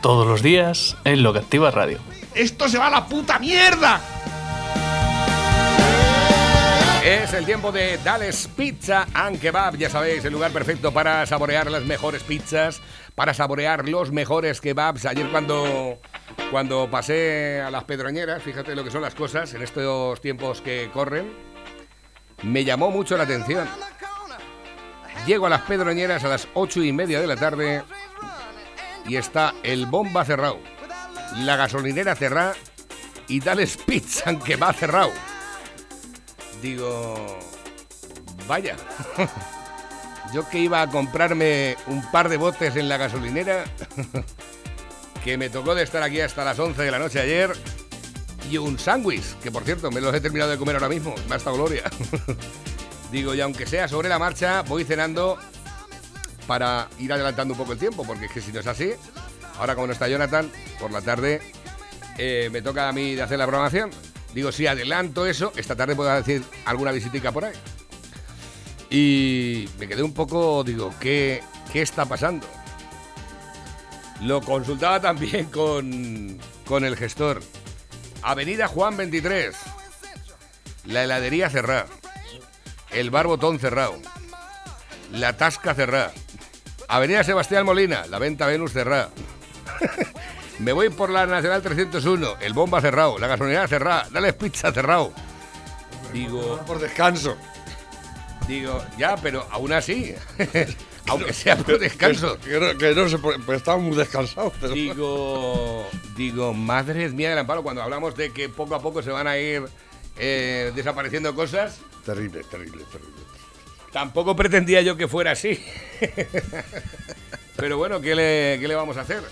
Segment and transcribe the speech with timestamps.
[0.00, 1.98] Todos los días en Lo que Activa Radio.
[2.34, 4.00] ¡Esto se va a la puta mierda!
[7.04, 9.76] Es el tiempo de Dales Pizza and Kebab.
[9.76, 12.80] Ya sabéis, el lugar perfecto para saborear las mejores pizzas,
[13.16, 15.04] para saborear los mejores kebabs.
[15.04, 15.98] Ayer cuando,
[16.52, 20.90] cuando pasé a las pedroñeras, fíjate lo que son las cosas en estos tiempos que
[20.92, 21.32] corren,
[22.42, 23.66] me llamó mucho la atención.
[25.26, 27.82] Llego a las pedroñeras a las ocho y media de la tarde
[29.08, 30.58] y está el bomba cerrado,
[31.38, 32.54] la gasolinera cerrada
[33.26, 35.10] y Dales Pizza and Kebab cerrado.
[36.62, 37.38] Digo,
[38.46, 38.76] vaya.
[40.32, 43.64] Yo que iba a comprarme un par de botes en la gasolinera,
[45.24, 47.56] que me tocó de estar aquí hasta las 11 de la noche ayer,
[48.50, 51.34] y un sándwich, que por cierto me los he terminado de comer ahora mismo, me
[51.34, 51.84] ha estado gloria.
[53.12, 55.38] Digo, y aunque sea sobre la marcha, voy cenando
[56.48, 58.92] para ir adelantando un poco el tiempo, porque es que si no es así,
[59.58, 61.42] ahora como no está Jonathan, por la tarde
[62.16, 63.90] eh, me toca a mí de hacer la programación.
[64.34, 67.54] Digo, si adelanto eso, esta tarde puedo decir alguna visitica por ahí.
[68.90, 72.46] Y me quedé un poco, digo, ¿qué, qué está pasando?
[74.22, 77.42] Lo consultaba también con, con el gestor.
[78.22, 79.54] Avenida Juan 23.
[80.86, 81.86] La heladería cerrada.
[82.90, 83.98] El bar botón cerrado.
[85.12, 86.12] La tasca cerrada.
[86.88, 88.06] Avenida Sebastián Molina.
[88.06, 89.10] La venta Venus cerrada.
[90.58, 95.12] Me voy por la Nacional 301, el bomba cerrado, la gasolinera cerrada, dale pizza cerrado.
[96.12, 97.36] Digo, Por descanso.
[98.48, 100.14] digo, ya, pero aún así,
[101.06, 102.38] aunque sea por descanso.
[102.40, 104.52] Que, no, que no se puede- pues estamos muy descansados.
[104.60, 104.74] Pero...
[104.74, 109.28] Digo, digo, madre mía del amparo, cuando hablamos de que poco a poco se van
[109.28, 109.62] a ir
[110.16, 113.17] eh, desapareciendo cosas, Terrible, terrible, terrible.
[113.92, 115.62] Tampoco pretendía yo que fuera así.
[117.56, 119.22] Pero bueno, ¿qué le, qué le vamos a hacer?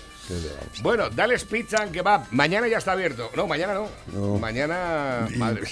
[0.81, 2.25] Bueno, Dales Pizza and Kebab.
[2.31, 3.31] Mañana ya está abierto.
[3.35, 3.87] No, mañana no.
[4.11, 4.37] No.
[4.37, 5.67] Mañana, madre.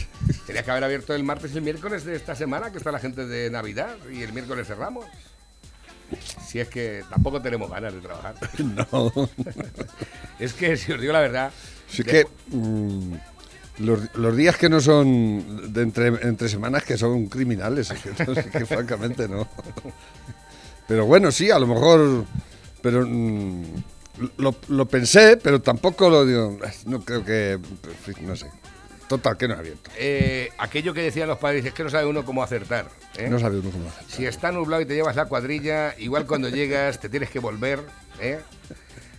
[0.48, 3.00] Tenía que haber abierto el martes y el miércoles de esta semana, que está la
[3.00, 5.06] gente de Navidad, y el miércoles cerramos.
[6.48, 8.36] Si es que tampoco tenemos ganas de trabajar.
[8.60, 9.12] No.
[10.40, 11.52] Es que, si os digo la verdad.
[11.98, 13.16] De- que mm,
[13.80, 18.26] los, los días que no son de entre, entre semanas que son criminales, es que,
[18.26, 19.48] no, es que francamente no.
[20.88, 22.26] Pero bueno, sí, a lo mejor,
[22.82, 23.64] pero mm,
[24.38, 27.60] lo, lo pensé, pero tampoco lo digo, no creo que,
[28.22, 28.48] no sé.
[29.08, 29.92] Total, que no es abierto.
[29.98, 32.90] eh, aquello que decían los padres es que no sabe uno cómo acertar.
[33.18, 33.30] ¿eh?
[33.30, 34.04] No sabe uno cómo hacer.
[34.08, 37.82] Si está nublado y te llevas la cuadrilla, igual cuando llegas te tienes que volver.
[38.20, 38.40] ¿eh?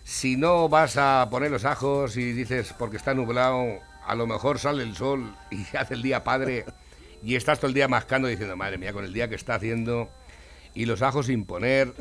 [0.02, 3.64] Si no vas a poner los ajos y dices porque está nublado,
[4.06, 6.64] a lo mejor sale el sol y hace el día padre
[7.22, 10.08] y estás todo el día mascando diciendo, madre mía, con el día que está haciendo
[10.74, 11.92] y los ajos sin poner.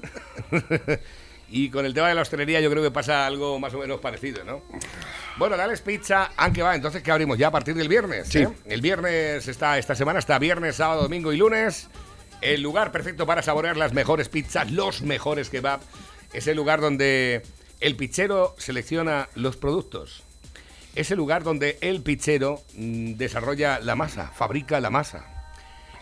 [1.50, 4.00] y con el tema de la hostelería yo creo que pasa algo más o menos
[4.02, 4.62] parecido, ¿no?
[5.38, 8.28] Bueno, Dales Pizza, aunque va, entonces que abrimos ya a partir del viernes.
[8.28, 8.40] Sí.
[8.40, 8.50] ¿eh?
[8.66, 11.90] El viernes está, esta semana está viernes, sábado, domingo y lunes.
[12.42, 15.80] El lugar perfecto para saborear las mejores pizzas, los mejores kebab.
[16.34, 17.42] Es el lugar donde
[17.80, 20.25] el pizzero selecciona los productos.
[20.96, 25.26] Es el lugar donde el pizzero mm, desarrolla la masa, fabrica la masa.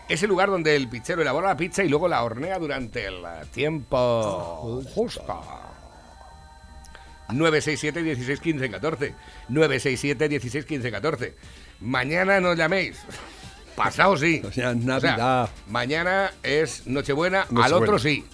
[0.08, 3.22] Es el lugar donde el pizzero elabora la pizza y luego la hornea durante el
[3.52, 5.42] tiempo justo.
[7.28, 9.14] 967 16 15 14.
[9.48, 11.34] 967 16 15 14.
[11.80, 12.98] Mañana no llaméis.
[13.76, 14.40] Pasado sí.
[14.46, 15.48] O sea, Navidad.
[15.68, 17.76] mañana es Nochebuena, al Nochebuena.
[17.78, 18.24] otro sí.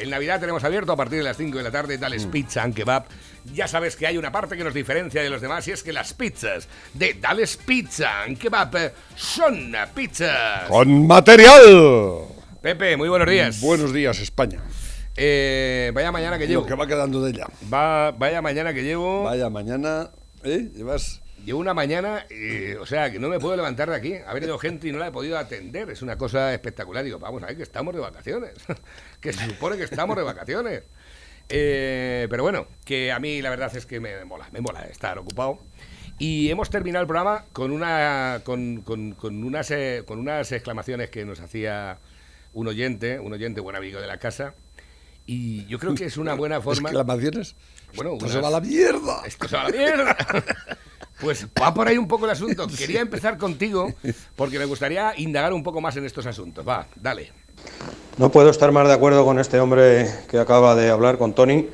[0.00, 2.30] En Navidad tenemos abierto a partir de las 5 de la tarde Dales Mm.
[2.30, 3.04] Pizza and Kebab.
[3.52, 5.92] Ya sabes que hay una parte que nos diferencia de los demás y es que
[5.92, 10.68] las pizzas de Dales Pizza and Kebab son pizzas.
[10.68, 12.24] ¡Con material!
[12.62, 13.60] Pepe, muy buenos días.
[13.60, 14.60] Buenos días, España.
[15.16, 16.66] Eh, vaya mañana que Lo llevo.
[16.66, 17.46] que va quedando de ella.
[17.72, 19.24] Va, vaya mañana que llevo.
[19.24, 20.10] Vaya, mañana,
[20.44, 20.70] ¿eh?
[20.74, 21.20] Llevas...
[21.44, 24.14] Llevo una mañana, eh, o sea, que no me puedo levantar de aquí.
[24.26, 25.90] Ha venido gente y no la he podido atender.
[25.90, 27.02] Es una cosa espectacular.
[27.04, 28.52] Digo, vamos a ver que estamos de vacaciones.
[29.20, 30.82] que se supone que estamos de vacaciones.
[31.48, 35.18] Eh, pero bueno, que a mí la verdad es que me mola, me mola estar
[35.18, 35.58] ocupado.
[36.18, 41.08] Y hemos terminado el programa con una con, con- con unas eh, con unas exclamaciones
[41.10, 41.98] que nos hacía
[42.52, 44.54] un oyente, un oyente buen amigo de la casa,
[45.26, 46.88] Y yo creo que es una buena forma.
[46.90, 47.56] Exclamaciones.
[47.94, 49.22] Bueno, Esto unas- se va a la mierda.
[49.24, 50.16] Esto se va a la mierda.
[51.20, 52.66] Pues va por ahí un poco el asunto.
[52.78, 53.92] Quería empezar contigo
[54.36, 56.66] porque me gustaría indagar un poco más en estos asuntos.
[56.66, 57.32] Va, dale.
[58.16, 61.68] No puedo estar más de acuerdo con este hombre que acaba de hablar, con Tony,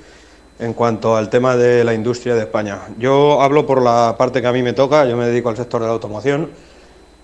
[0.59, 2.81] en cuanto al tema de la industria de España.
[2.99, 5.81] Yo hablo por la parte que a mí me toca, yo me dedico al sector
[5.81, 6.51] de la automoción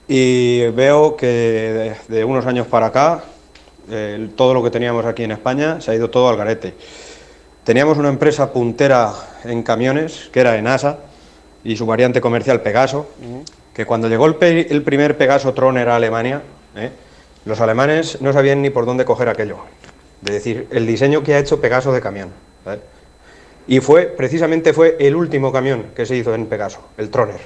[0.09, 3.25] y veo que de, de unos años para acá
[3.91, 6.75] eh, todo lo que teníamos aquí en España se ha ido todo al garete.
[7.65, 9.13] Teníamos una empresa puntera
[9.45, 10.99] en camiones, que era ENASA,
[11.65, 13.09] y su variante comercial Pegaso,
[13.73, 16.43] que cuando llegó el, pe- el primer Pegaso Troner a Alemania,
[16.77, 16.91] ¿eh?
[17.45, 19.59] los alemanes no sabían ni por dónde coger aquello.
[20.21, 22.31] De decir, el diseño que ha hecho Pegaso de camión.
[22.65, 22.81] ¿vale?
[23.67, 27.41] Y fue, precisamente fue el último camión que se hizo en Pegaso, el Troner.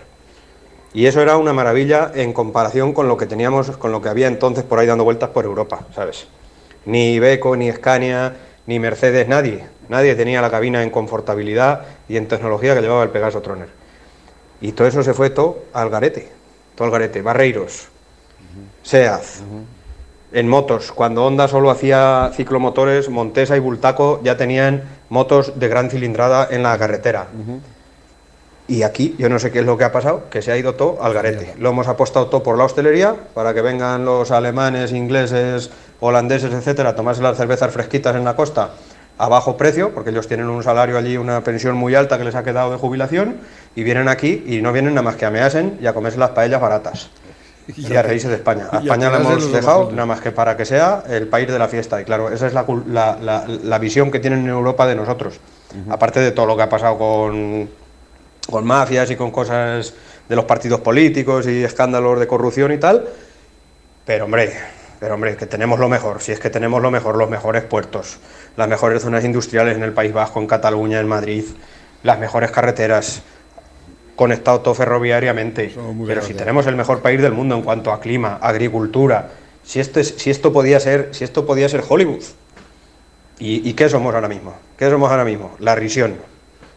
[0.94, 4.28] Y eso era una maravilla en comparación con lo que teníamos, con lo que había
[4.28, 6.26] entonces por ahí dando vueltas por Europa, ¿sabes?
[6.86, 8.34] Ni Iveco, ni Scania,
[8.66, 9.64] ni Mercedes, nadie.
[9.88, 13.68] Nadie tenía la cabina en confortabilidad y en tecnología que llevaba el Pegaso Troner.
[14.60, 16.30] Y todo eso se fue todo al garete.
[16.74, 17.22] Todo al garete.
[17.22, 17.88] Barreiros,
[18.82, 19.22] SEAT.
[20.32, 25.88] En motos, cuando Honda solo hacía ciclomotores, Montesa y Bultaco ya tenían motos de gran
[25.88, 27.28] cilindrada en la carretera.
[28.68, 30.74] Y aquí yo no sé qué es lo que ha pasado, que se ha ido
[30.74, 31.54] todo al garete.
[31.58, 35.70] Lo hemos apostado todo por la hostelería, para que vengan los alemanes, ingleses,
[36.00, 38.70] holandeses, etcétera, a tomarse las cervezas fresquitas en la costa
[39.18, 42.34] a bajo precio, porque ellos tienen un salario allí, una pensión muy alta que les
[42.34, 43.36] ha quedado de jubilación,
[43.74, 46.30] y vienen aquí y no vienen nada más que a measen y a comerse las
[46.30, 47.10] paellas baratas.
[47.76, 48.68] Y a reírse de España.
[48.70, 51.66] A España la hemos dejado nada más que para que sea el país de la
[51.66, 52.00] fiesta.
[52.00, 52.64] Y claro, esa es la-
[53.20, 55.40] la- la visión que tienen en Europa de nosotros.
[55.90, 57.68] Aparte de todo lo que ha pasado con,
[58.48, 59.94] con mafias y con cosas
[60.28, 63.04] de los partidos políticos y escándalos de corrupción y tal.
[64.04, 64.52] Pero hombre,
[65.00, 68.18] pero hombre, que tenemos lo mejor, si es que tenemos lo mejor, los mejores puertos,
[68.56, 71.44] las mejores zonas industriales en el País Vasco, en Cataluña, en Madrid,
[72.02, 73.22] las mejores carreteras,
[74.16, 75.74] conectado todo ferroviariamente.
[76.06, 79.30] Pero si tenemos el mejor país del mundo en cuanto a clima, agricultura,
[79.62, 82.22] si esto, es- si esto podía ser, si esto podía ser Hollywood.
[83.38, 84.54] ¿Y, ¿Y qué somos ahora mismo?
[84.78, 85.54] ¿Qué somos ahora mismo?
[85.58, 86.14] La risión.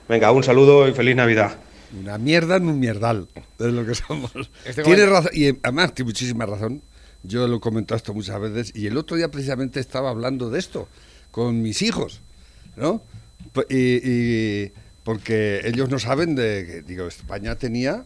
[0.10, 1.52] Venga, un saludo y feliz Navidad.
[1.98, 4.32] Una mierda en un mierdal, es lo que somos.
[4.66, 6.82] Este Tiene comentario- razón, y además tiene muchísima razón.
[7.24, 10.60] Yo lo he comentado esto muchas veces, y el otro día precisamente estaba hablando de
[10.60, 10.88] esto
[11.32, 12.22] con mis hijos,
[12.76, 13.02] ¿no?
[13.70, 13.76] Y,
[14.66, 14.72] y-
[15.04, 18.06] porque ellos no saben de que, digo, España tenía,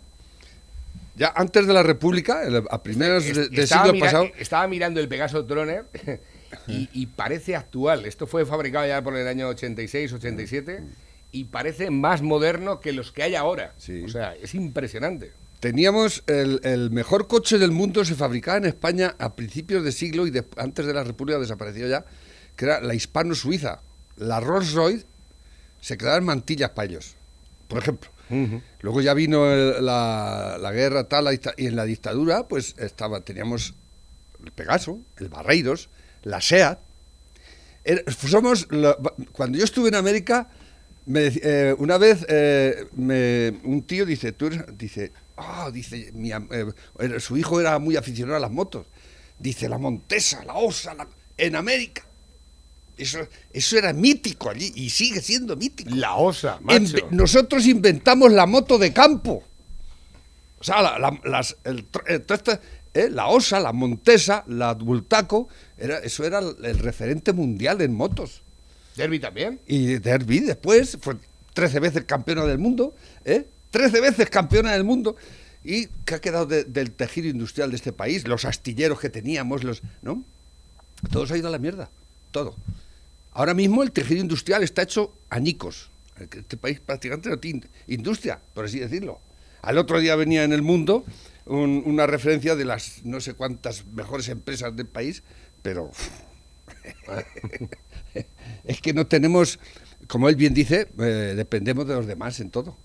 [1.15, 5.07] ya antes de la República, a primeros de- del siglo mira- pasado, estaba mirando el
[5.07, 5.85] Pegaso Troner
[6.67, 8.05] y, y parece actual.
[8.05, 10.81] Esto fue fabricado ya por el año 86, 87
[11.31, 13.73] y parece más moderno que los que hay ahora.
[13.77, 14.03] Sí.
[14.05, 15.31] O sea, es impresionante.
[15.63, 20.27] Teníamos el, el mejor coche del mundo, se fabricaba en España a principios de siglo
[20.27, 22.03] y de- antes de la República desapareció ya,
[22.57, 23.81] que era la hispano-suiza.
[24.17, 25.05] La Rolls Royce
[25.79, 27.15] se quedaba en mantillas para ellos,
[27.69, 28.09] por ejemplo.
[28.81, 33.73] Luego ya vino el- la, la guerra tal y en la dictadura pues estaba teníamos
[34.43, 35.87] el Pegaso, el Barreiros,
[36.23, 36.77] la SEAT.
[37.85, 38.97] Era- somos la-
[39.31, 40.49] cuando yo estuve en América
[41.05, 45.13] me eh, una vez eh, me- un tío dice tú eres- dice
[45.45, 48.85] ah dice mi eh, su hijo era muy aficionado a las motos
[49.39, 51.07] dice la Montesa la Osa la-
[51.37, 52.05] en América
[52.97, 53.19] eso
[53.51, 58.77] eso era mítico allí y sigue siendo mítico La osa, Inve- nosotros inventamos la moto
[58.77, 59.43] de campo.
[60.59, 61.87] O sea, la, la- las, el
[62.93, 65.47] eh, la Osa, la Montesa, la Bultaco,
[65.77, 68.43] era, eso era el, el referente mundial en motos.
[68.95, 69.59] Derby también.
[69.65, 71.15] Y Derby después fue
[71.55, 72.95] 13 veces campeona del mundo,
[73.25, 73.47] ¿eh?
[73.73, 75.15] 13 veces campeona del mundo.
[75.63, 78.27] ¿Y qué ha quedado de- del tejido industrial de este país?
[78.27, 80.23] Los astilleros que teníamos, los, ¿no?
[81.11, 81.89] Todo se ha ido a la mierda,
[82.31, 82.55] todo.
[83.31, 85.89] Ahora mismo el tejido industrial está hecho añicos.
[86.19, 89.19] Este país prácticamente no tiene industria, por así decirlo.
[89.63, 91.03] Al otro día venía en el mundo
[91.45, 95.23] un- una referencia de las no sé cuántas mejores empresas del país,
[95.63, 95.89] pero
[98.65, 99.57] es que no tenemos,
[100.07, 102.77] como él bien dice, eh, dependemos de los demás en todo.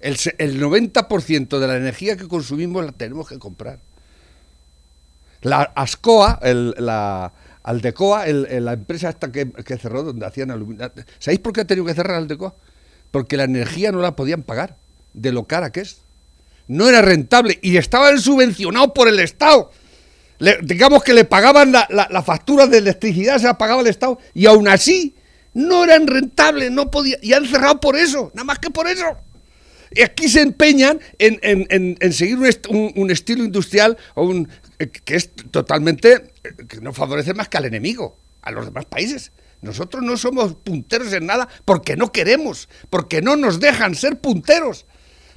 [0.00, 3.80] El, el 90% de la energía que consumimos la tenemos que comprar.
[5.42, 10.90] La Ascoa, el- la Aldecoa, la empresa esta que, que cerró donde hacían aluminio.
[11.18, 12.54] ¿Sabéis por qué ha tenido que cerrar Aldecoa?
[13.10, 14.76] Porque la energía no la podían pagar,
[15.14, 15.98] de lo cara que es.
[16.66, 19.70] No era rentable y estaban subvencionados por el Estado.
[20.38, 23.86] Le- digamos que le pagaban la, la- la factura de electricidad, se la pagaba el
[23.88, 25.14] Estado, y aún así
[25.54, 29.04] no eran rentables, no podían, y han cerrado por eso, nada más que por eso.
[29.90, 33.96] Y aquí se empeñan en, en- en- seguir un, un- estilo industrial
[34.78, 38.84] eh, que es totalmente, eh, que no favorece más que al enemigo, a los demás
[38.84, 39.32] países.
[39.60, 44.86] Nosotros no somos punteros en nada porque no queremos, porque no nos dejan ser punteros.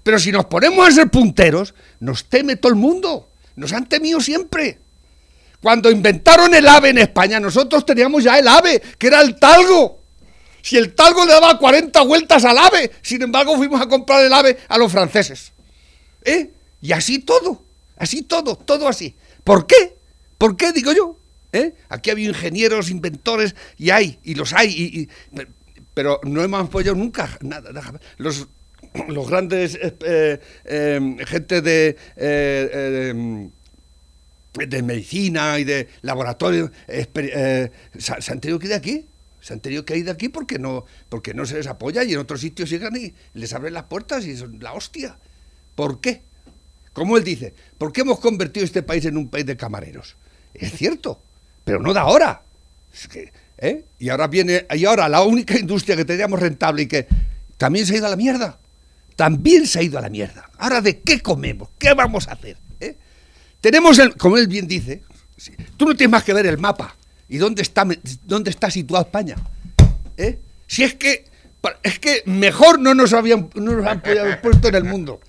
[0.03, 3.29] Pero si nos ponemos a ser punteros, nos teme todo el mundo.
[3.55, 4.79] Nos han temido siempre.
[5.61, 10.00] Cuando inventaron el ave en España, nosotros teníamos ya el ave, que era el talgo.
[10.61, 14.33] Si el talgo le daba 40 vueltas al ave, sin embargo fuimos a comprar el
[14.33, 15.51] ave a los franceses.
[16.23, 16.51] ¿Eh?
[16.81, 17.63] Y así todo,
[17.97, 19.15] así todo, todo así.
[19.43, 19.97] ¿Por qué?
[20.37, 21.17] ¿Por qué, digo yo?
[21.53, 21.73] ¿Eh?
[21.89, 25.09] Aquí había ingenieros, inventores, y hay, y los hay, y,
[25.93, 27.71] pero no hemos apoyado nunca nada.
[28.17, 28.47] Los,
[29.07, 31.97] los grandes eh, eh, gente de
[34.53, 39.07] de medicina y de laboratorio eh, se, han tenido que ir de aquí.
[39.41, 42.13] Se han tenido que ir de aquí porque no, porque no se les apoya y
[42.13, 45.17] en otros sitios llegan y les abren las puertas y son la hostia.
[45.75, 46.21] ¿Por qué?
[46.93, 50.15] Como él dice, ¿por qué hemos convertido este país en un país de camareros?
[50.53, 51.21] Es cierto,
[51.63, 52.43] pero no de ahora.
[53.57, 53.85] ¿eh?
[53.97, 57.07] Y ahora viene, y ahora la única industria que teníamos rentable y que
[57.57, 58.59] también se ha ido a la mierda.
[59.15, 60.49] También se ha ido a la mierda.
[60.57, 61.69] Ahora, ¿de qué comemos?
[61.79, 62.57] ¿Qué vamos a hacer?
[63.59, 65.03] Tenemos, el, como él bien dice,
[65.77, 66.95] tú no tienes más que ver el mapa
[67.31, 67.87] y dónde está,
[68.25, 69.37] dónde está situada España.
[70.17, 70.37] ¿eh?
[70.67, 71.23] Si es que,
[71.81, 74.01] es que mejor no nos, habían, no nos han
[74.41, 75.21] puesto en el mundo,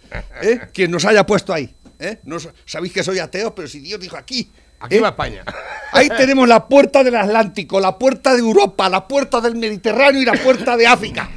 [0.42, 0.62] ¿eh?
[0.74, 1.72] quien nos haya puesto ahí.
[2.00, 2.18] ¿eh?
[2.24, 4.50] No, sabéis que soy ateo, pero si Dios dijo aquí.
[4.80, 5.44] Aquí va España.
[5.92, 10.24] Ahí tenemos la puerta del Atlántico, la puerta de Europa, la puerta del Mediterráneo y
[10.24, 11.30] la puerta de África.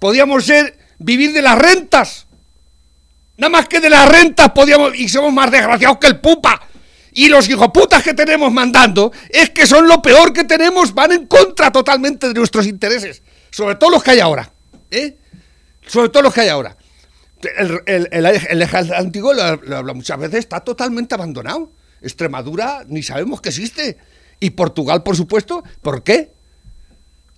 [0.00, 2.26] Podíamos ser, vivir de las rentas
[3.36, 6.60] Nada más que de las rentas podíamos, y somos más desgraciados que el pupa.
[7.14, 11.26] Y los hijoputas que tenemos mandando es que son lo peor que tenemos, van en
[11.26, 13.22] contra totalmente de nuestros intereses.
[13.50, 14.50] Sobre todo los que hay ahora.
[14.90, 15.18] ¿eh?
[15.86, 16.76] Sobre todo los que hay ahora.
[17.58, 21.72] El, el, eje antiguo, lo, habla muchas veces, está totalmente abandonado.
[22.00, 23.98] Extremadura ni sabemos que existe.
[24.40, 26.32] Y Portugal, por supuesto, ¿por qué?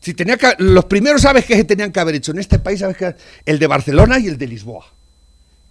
[0.00, 2.80] Si tenía que, los primeros aves que se tenían que haber hecho en este país,
[2.80, 3.14] ¿sabes qué?
[3.44, 4.86] el de Barcelona y el de Lisboa.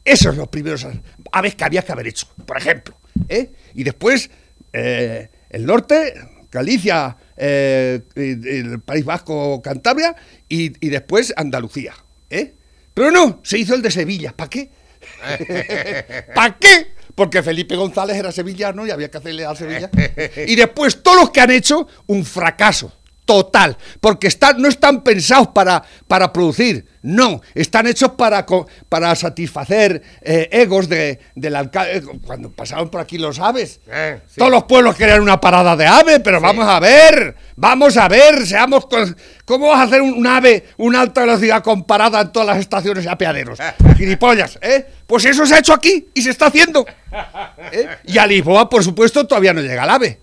[0.04, 0.86] Esos son los primeros
[1.32, 2.98] aves que había que haber hecho, por ejemplo.
[3.30, 3.52] ¿Eh?
[3.74, 4.30] Y después
[4.72, 6.14] eh, el norte,
[6.52, 10.16] Galicia, eh, el País Vasco, Cantabria
[10.48, 11.94] y, después Andalucía.
[12.94, 14.34] Pero no, se hizo el de Sevilla.
[14.36, 14.70] ¿Para qué?
[16.36, 16.94] ¿Para qué?
[17.16, 19.90] Porque Felipe González era sevillano y había que hacerle a Sevilla.
[20.48, 22.94] Y después todos los que han hecho, un fracaso
[23.26, 28.46] total, porque no están pensados para, para producir, no, están hechos para,
[28.88, 31.98] para satisfacer eh, egos de, del alcalde.
[31.98, 35.86] Eh, cuando pasaban por aquí los aves, eh, todos los pueblos querían una parada de
[35.86, 38.88] ave, pero vamos a ver, vamos a ver, seamos.
[39.44, 43.10] ¿Cómo vas a hacer un, ave, una alta velocidad comparada en todas las estaciones y
[43.10, 43.60] apeaderos?
[43.98, 44.86] Gilipollas, ¿eh?
[45.06, 46.86] Pues eso se ha hecho aquí y se está haciendo.
[48.06, 50.20] Y a Lisboa, por supuesto, todavía no llega el ave.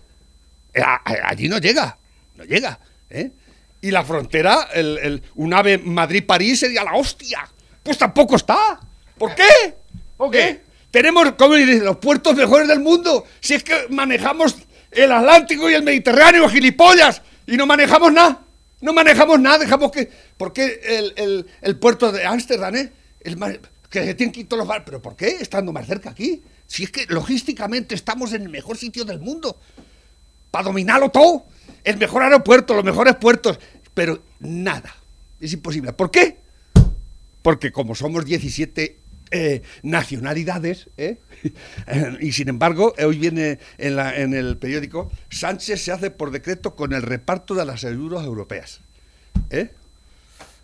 [1.27, 1.97] allí no llega,
[2.35, 2.79] no llega.
[3.11, 3.31] ¿Eh?
[3.81, 7.47] Y la frontera, el, un ave Madrid-París sería la hostia.
[7.81, 8.79] Pues tampoco está.
[9.17, 9.75] ¿Por qué?
[10.17, 10.61] ¿Por qué?
[10.91, 13.25] Tenemos, como dicen, los puertos mejores del mundo.
[13.39, 14.55] Si es que manejamos
[14.91, 18.41] el Atlántico y el Mediterráneo, gilipollas, y no manejamos nada.
[18.81, 20.11] No manejamos nada, dejamos que.
[20.37, 20.79] ¿Por qué
[21.15, 22.91] el, el, puerto de Ámsterdam, eh?
[23.21, 23.37] El,
[23.89, 25.37] que se tienen que ir todos los ¿Pero por qué?
[25.39, 26.41] Estando más cerca aquí.
[26.65, 29.59] Si es que logísticamente estamos en el mejor sitio del mundo.
[30.49, 31.45] Para dominarlo todo
[31.83, 33.59] el mejor aeropuerto, los mejores puertos,
[33.93, 34.95] pero nada.
[35.39, 35.93] Es imposible.
[35.93, 36.37] ¿Por qué?
[37.41, 38.99] Porque como somos 17
[39.31, 41.17] eh, nacionalidades, ¿eh?
[42.19, 47.01] y sin embargo, hoy viene en, el periódico, Sánchez se hace por decreto con el
[47.01, 48.81] reparto de las ayudas europeas.
[49.49, 49.71] ¿eh?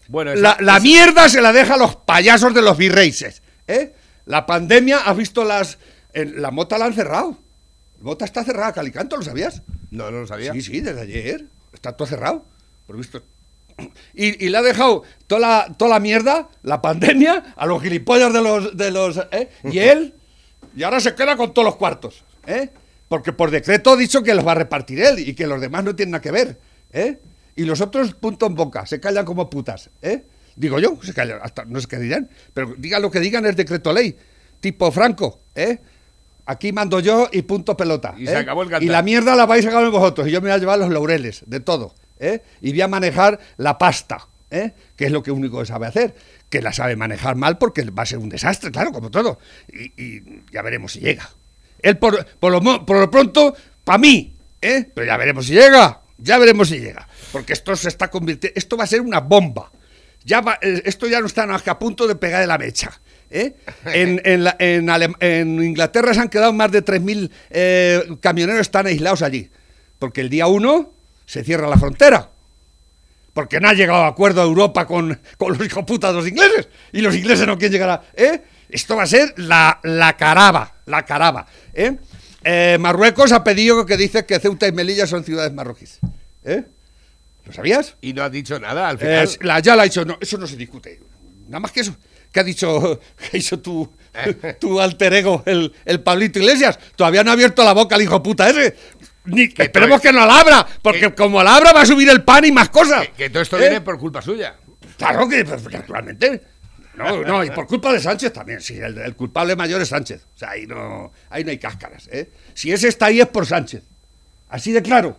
[0.09, 3.41] Bueno, la, mierda se la deja a los payasos de los virreyes.
[4.25, 5.77] La pandemia, ha visto las...
[6.13, 7.37] la mota la han cerrado.
[7.99, 9.63] La mota está cerrada, Calicanto, ¿lo sabías?
[9.91, 10.53] No, no lo sabía.
[10.53, 11.45] Sí, sí, desde ayer.
[11.73, 12.45] Está todo cerrado.
[12.85, 13.21] Por visto.
[14.13, 18.41] Y, le ha dejado toda la, toda la mierda, la pandemia, a los gilipollas de
[18.41, 18.75] los.
[18.75, 19.49] De los ¿eh?
[19.63, 20.13] Y él.
[20.75, 22.23] Y ahora se queda con todos los cuartos.
[22.45, 22.69] ¿eh?
[23.07, 25.83] Porque por decreto ha dicho que los va a repartir él y que los demás
[25.83, 26.59] no tienen nada que ver.
[26.91, 27.19] ¿eh?
[27.55, 29.89] Y los otros, punto en boca, se callan como putas.
[30.01, 30.23] ¿eh?
[30.55, 32.29] Digo yo, se callan, hasta no sé qué dirán.
[32.53, 34.15] Pero digan lo que digan, es decreto ley.
[34.59, 35.39] Tipo Franco.
[35.55, 35.79] ¿eh?
[36.47, 38.15] Aquí mando yo y punto pelota.
[38.17, 38.37] Y se ¿eh?
[38.37, 40.27] acabó el Y la mierda la vais a acabar vosotros.
[40.27, 41.93] Y yo me voy a llevar los laureles, de todo.
[42.19, 42.41] ¿eh?
[42.61, 44.71] Y voy a manejar la pasta, ¿eh?
[44.95, 46.15] que es lo que único que sabe hacer.
[46.49, 49.39] Que la sabe manejar mal porque va a ser un desastre, claro, como todo.
[49.67, 51.29] Y, ya veremos si llega.
[51.81, 54.89] Él, por, lo, por lo pronto, para mí, ¿eh?
[54.93, 56.01] pero ya veremos si llega.
[56.17, 57.07] Ya veremos si llega.
[57.33, 58.57] Porque esto se está convirtiendo.
[58.57, 59.69] Esto va a ser una bomba.
[60.23, 62.91] Ya eh, esto ya no está más que a punto de pegar de la mecha.
[63.29, 63.55] ¿Eh?
[63.85, 69.49] En, Inglaterra se han quedado más de 3.000 eh, camioneros están aislados allí,
[69.99, 70.93] porque el día 1
[71.25, 72.31] se cierra la frontera.
[73.33, 76.27] Porque no ha llegado a acuerdo a Europa con, con los hijos putas de los
[76.27, 76.69] ingleses.
[76.91, 78.03] Y los ingleses no quieren llegar a.
[78.15, 78.41] ¿eh?
[78.69, 81.45] Esto va a ser la, la caraba, la caraba.
[81.73, 81.97] ¿eh?
[82.43, 85.99] Eh, Marruecos ha pedido que dice que Ceuta y Melilla son ciudades marroquíes.
[86.43, 86.63] ¿eh?
[87.45, 87.95] ¿Lo sabías?
[88.01, 89.29] Y no ha dicho nada al final.
[89.41, 90.99] La, ya la ha dicho, no, eso no se discute.
[91.47, 91.95] Nada más que eso.
[92.31, 92.99] ¿Qué ha dicho,
[93.31, 93.91] qué dicho tu,
[94.59, 96.77] tu alter ego, el, el Pablito Iglesias?
[96.95, 98.75] Todavía no ha abierto la boca el hijo puta ese.
[99.25, 102.07] Ni, Que esperemos que no la abra, porque que- como la abra va a subir
[102.09, 103.07] el pan y más cosas.
[103.07, 103.61] que, que todo esto ¿Eh?
[103.61, 104.55] viene por culpa suya.
[104.97, 106.41] Claro que, pues, naturalmente.
[106.95, 110.23] No, no, y por culpa de Sánchez también, sí, el, el culpable mayor es Sánchez.
[110.33, 112.09] O sea, ahí no, ahí no hay cáscaras.
[112.11, 112.31] ¿eh?
[112.55, 113.83] Si ese está ahí es por Sánchez.
[114.49, 115.15] Así de claro.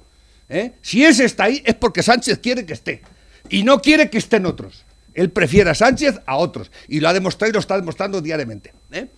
[0.48, 0.72] ¿eh?
[0.82, 3.02] Si ese está ahí es porque Sánchez quiere que esté.
[3.48, 4.84] Y no quiere que estén otros.
[5.18, 6.70] Él prefiere a Sánchez a otros.
[6.86, 8.72] Y lo ha demostrado y lo está demostrando diariamente.
[8.92, 9.08] ¿eh?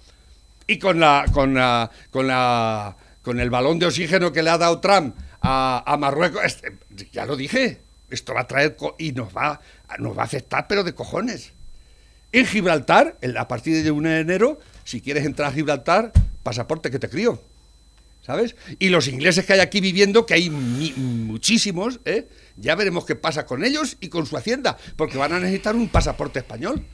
[0.67, 4.57] Y con la, con la, con la, con el balón de oxígeno que le ha
[4.57, 6.79] dado Trump a, Marruecos, este,
[7.13, 9.61] ya lo dije, esto va a traer y nos va,
[9.99, 11.53] nos va a afectar, pero de cojones.
[12.33, 16.99] En Gibraltar, a partir de 1 de enero, si quieres entrar a Gibraltar, pasaporte que
[16.99, 17.43] te crío.
[18.27, 18.55] ¿Sabes?
[18.79, 22.29] Y los ingleses que hay aquí viviendo, que hay mi- muchísimos, ¿eh?
[22.57, 25.89] ya veremos qué pasa con ellos y con su hacienda, porque van a necesitar un
[25.89, 26.85] pasaporte español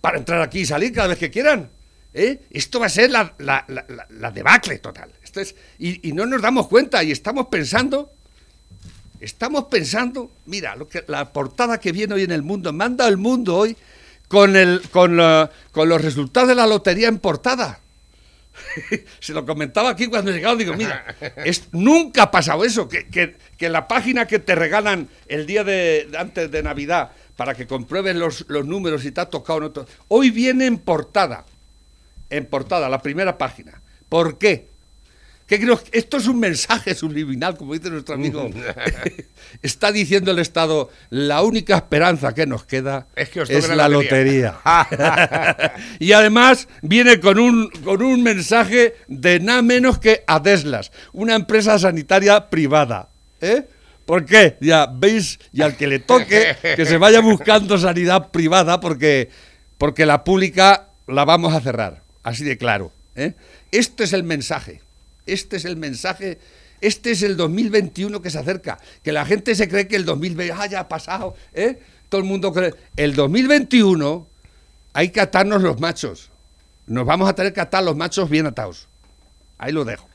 [0.00, 1.70] para entrar aquí y salir cada vez que quieran.
[2.14, 2.40] ¿eh?
[2.50, 5.12] Esto va a ser la, la- debacle total.
[5.22, 8.10] Esto es, y, no nos damos cuenta y estamos pensando,
[9.20, 13.18] estamos pensando, mira, lo que, la portada que viene hoy en el mundo, manda el
[13.18, 13.76] mundo hoy
[14.26, 15.18] con, el, con,
[15.70, 17.78] con los resultados de la lotería en portada.
[19.20, 21.04] Se lo comentaba aquí cuando he llegado, digo, mira,
[21.44, 25.64] es, nunca ha pasado eso, que, que, que la página que te regalan el día
[25.64, 30.30] de, antes de Navidad para que comprueben los, los números si te ha tocado hoy
[30.30, 31.44] viene en portada,
[32.30, 33.80] en portada, la primera página.
[34.08, 34.71] ¿Por qué?
[35.46, 35.80] ¿Qué creo?
[35.92, 38.48] Esto es un mensaje subliminal, como dice nuestro amigo.
[39.62, 44.60] Está diciendo el Estado, la única esperanza que nos queda Es que la la lotería.
[44.64, 45.74] lotería.
[45.98, 51.78] y además viene con un, con un mensaje de nada menos que Adeslas, una empresa
[51.78, 53.08] sanitaria privada.
[53.40, 53.64] ¿Eh?
[54.06, 54.56] ¿Por qué?
[54.60, 59.30] Ya veis, y al que le toque, que se vaya buscando sanidad privada porque,
[59.78, 62.02] porque la pública la vamos a cerrar.
[62.22, 62.92] Así de claro.
[63.16, 63.34] ¿eh?
[63.70, 64.80] Este es el mensaje.
[65.26, 66.38] Este es el mensaje.
[66.80, 68.78] Este es el 2021 que se acerca.
[69.02, 71.34] Que la gente se cree que el 2020 ah, pasado.
[71.54, 71.78] ¿eh?
[72.08, 72.74] Todo el mundo cree.
[72.96, 74.26] El 2021
[74.92, 76.30] hay que atarnos los machos.
[76.86, 78.88] Nos vamos a tener que atar los machos bien atados.
[79.58, 80.08] Ahí lo dejo.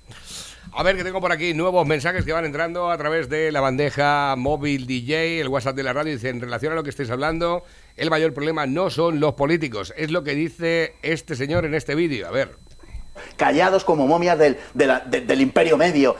[0.73, 3.61] A ver, que tengo por aquí nuevos mensajes que van entrando a través de la
[3.61, 6.13] bandeja móvil DJ, el WhatsApp de la radio.
[6.13, 7.63] Dice, en relación a lo que estáis hablando,
[7.95, 11.95] el mayor problema no son los políticos, es lo que dice este señor en este
[11.95, 12.27] vídeo.
[12.27, 12.66] A ver.
[13.35, 16.15] Callados como momias del, de la- de- del imperio medio.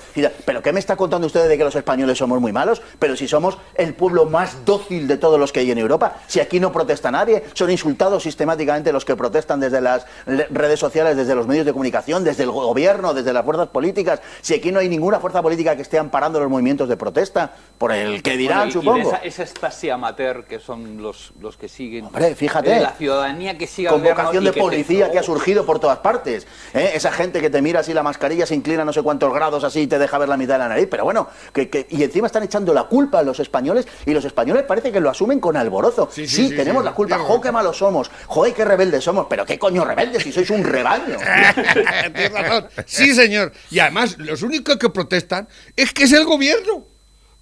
[0.45, 2.81] ¿Pero qué me está contando usted de que los españoles somos muy malos?
[2.99, 6.39] Pero si somos el pueblo más dócil de todos los que hay en Europa, si
[6.39, 11.35] aquí no protesta nadie, son insultados sistemáticamente los que protestan desde las redes sociales, desde
[11.35, 14.89] los medios de comunicación, desde el gobierno, desde las fuerzas políticas, si aquí no hay
[14.89, 18.65] ninguna fuerza política que esté amparando los movimientos de protesta, por el que dirán, Bueno,
[18.67, 18.97] y- y supongo.
[18.97, 22.05] de esa, esa estasia amateur que son los, los que siguen.
[22.05, 22.79] Hombre, fíjate.
[22.79, 26.47] la ciudadanía que sigue Convocación de que policía que ha surgido por todas partes.
[26.73, 26.86] ¿eh?
[26.95, 29.81] Esa gente que te mira así la mascarilla, se inclina no sé cuántos grados así
[29.81, 30.87] y te deja ver la mitad de la nariz.
[30.89, 34.23] Pero bueno, que, que- y encima están echando la culpa a los españoles y los
[34.25, 36.09] españoles parece que lo asumen con alborozo.
[36.11, 37.17] Sí, Sí, sí, sí, tenemos la culpa.
[37.19, 38.09] Jo, qué malos somos.
[38.27, 39.27] Joder, qué rebeldes somos.
[39.29, 41.17] Pero qué coño rebeldes si sois un rebaño.
[42.13, 42.67] Tienes razón.
[42.85, 43.51] Sí, señor.
[43.69, 46.85] Y además, los únicos que protestan es que es el gobierno.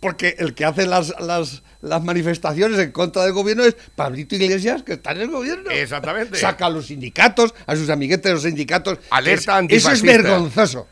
[0.06, 4.84] Porque el que hace las, las, las manifestaciones en contra del gobierno es Pablito Iglesias,
[4.84, 5.72] que está en el gobierno.
[5.72, 6.38] Exactamente.
[6.38, 9.00] Saca a los sindicatos, a sus amiguetes de los sindicatos.
[9.10, 10.88] Alerta Es- Eso es vergonzoso.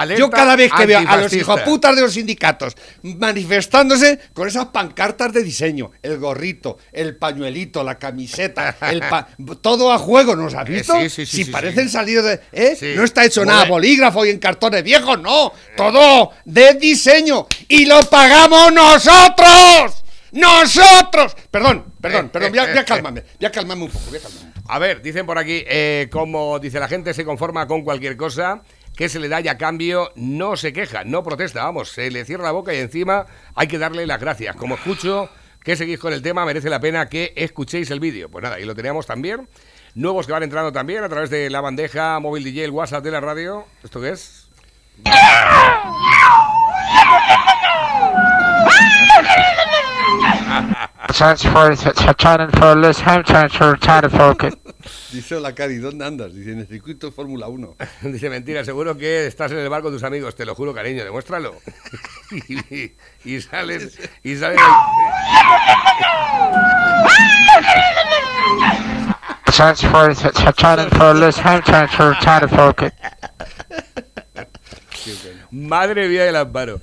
[0.00, 4.66] Alerta Yo cada vez que veo a los hijoputas de los sindicatos manifestándose con esas
[4.66, 9.28] pancartas de diseño, el gorrito, el pañuelito, la camiseta, el pa-
[9.60, 10.94] todo a juego, ¿nos has Eh, visto?
[11.00, 12.40] sí, sí, sí, si parecen salir de...
[12.52, 12.94] ¿eh?
[12.96, 15.52] No está hecho nada bolígrafo y en cartones viejos, no.
[15.76, 17.46] Todo de diseño.
[17.68, 20.04] Y lo pagamos nosotros.
[20.32, 21.34] ¡Nosotros!
[21.50, 24.20] Perdón, perdón, perdón, voy a, voy a calmarme, voy a calmarme un poco, voy a
[24.20, 24.48] calmarme.
[24.70, 28.60] A ver, dicen por aquí, eh, como dice la gente, se conforma con cualquier cosa
[28.98, 32.24] que se le da y a cambio no se queja, no protesta, vamos, se le
[32.24, 34.56] cierra la boca y encima hay que darle las gracias.
[34.56, 35.30] Como escucho
[35.62, 38.28] que seguís con el tema, merece la pena que escuchéis el vídeo.
[38.28, 39.48] Pues nada, y lo teníamos también.
[39.94, 43.12] Nuevos que van entrando también a través de la bandeja móvil DJ, el WhatsApp de
[43.12, 43.66] la radio.
[43.84, 44.48] ¿Esto qué es?
[54.88, 56.34] Transfer, Transfer, Dice la Cari, ¿dónde andas?
[56.34, 57.76] Dice, en el circuito Fórmula 1.
[58.02, 61.04] Dice, mentira, seguro que estás en el bar con tus amigos, te lo juro, cariño,
[61.04, 61.56] demuéstralo.
[62.48, 62.92] y,
[63.24, 63.90] y salen,
[64.22, 64.58] y salen,
[69.50, 72.90] Chance for Chachana for Liz Ham chance for China for okay.
[75.50, 76.80] Madre mía del amparo.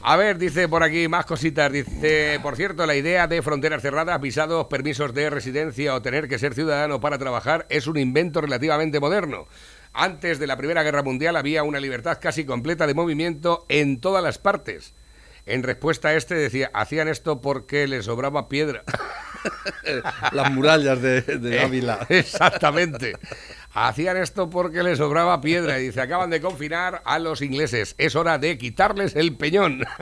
[0.00, 1.72] A ver, dice por aquí más cositas.
[1.72, 6.38] Dice, por cierto, la idea de fronteras cerradas, visados, permisos de residencia o tener que
[6.38, 9.46] ser ciudadano para trabajar es un invento relativamente moderno.
[9.92, 14.22] Antes de la Primera Guerra Mundial había una libertad casi completa de movimiento en todas
[14.22, 14.94] las partes.
[15.46, 18.82] En respuesta a este decía, hacían esto porque les sobraba piedra.
[20.32, 22.06] Las murallas de, de Ávila.
[22.08, 23.14] Exactamente.
[23.74, 27.96] Hacían esto porque les sobraba piedra y dice, acaban de confinar a los ingleses.
[27.98, 29.84] Es hora de quitarles el peñón.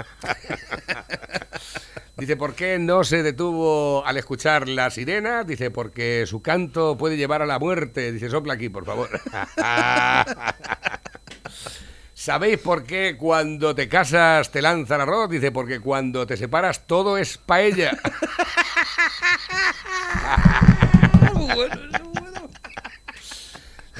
[2.18, 5.42] Dice, ¿por qué no se detuvo al escuchar la sirena?
[5.42, 8.12] Dice, porque su canto puede llevar a la muerte.
[8.12, 9.08] Dice, sopla aquí, por favor.
[12.14, 15.30] ¿Sabéis por qué cuando te casas te lanzan arroz?
[15.30, 17.98] Dice, porque cuando te separas todo es paella.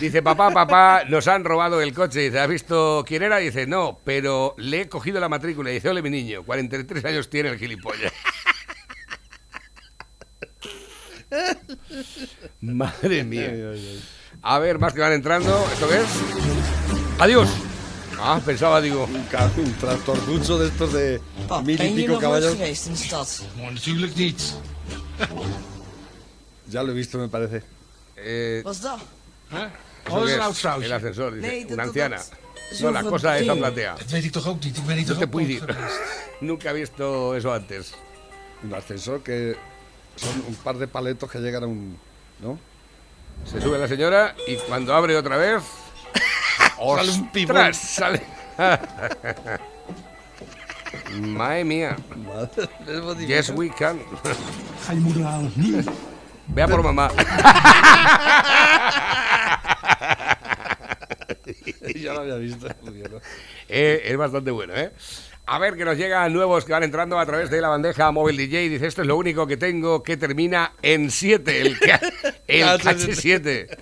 [0.03, 2.19] Dice, papá, papá, nos han robado el coche.
[2.19, 3.37] Dice, ¿has visto quién era?
[3.37, 5.71] Dice, no, pero le he cogido la matrícula.
[5.71, 8.13] Dice, ole, mi niño, 43 años tiene el gilipollas.
[12.61, 13.53] Madre mía.
[14.43, 15.65] A ver, más que van entrando.
[15.73, 16.09] ¿Esto qué es?
[17.21, 17.49] Adiós.
[18.19, 19.05] Ah, pensaba, digo.
[19.05, 19.15] Un,
[19.65, 21.21] un tractorducho de estos de
[21.65, 22.57] mil y pico caballos.
[26.67, 27.63] Ya lo he visto, me parece.
[28.17, 28.99] Eh, dat
[29.49, 30.35] qué vrouwtje.
[30.85, 31.67] El ascensor, dice.
[31.71, 32.19] Una anciana.
[32.81, 33.97] No, la cosa esa platea.
[35.07, 35.77] No te puedes ir.
[36.41, 37.95] Nunca he visto eso antes.
[38.63, 39.57] Un ascensor que
[40.17, 41.99] son un par de paletos que llegan a un.
[42.41, 42.59] ¿No?
[43.45, 45.63] Se sube la señora y cuando abre otra vez.
[46.77, 47.57] Sale un pibón.
[47.57, 47.77] ¡Ostras!
[47.77, 48.23] Sale.
[51.21, 51.97] Madre mía.
[53.27, 54.01] Yes, we can.
[56.49, 57.11] Vea por mamá.
[61.97, 62.69] ya lo había visto.
[63.69, 64.93] Eh, es bastante bueno, ¿eh?
[65.45, 68.37] A ver, que nos llegan nuevos que van entrando a través de la bandeja móvil
[68.37, 68.69] DJ.
[68.69, 71.69] Dice, esto es lo único que tengo que termina en 7, el,
[72.47, 73.79] el KH7.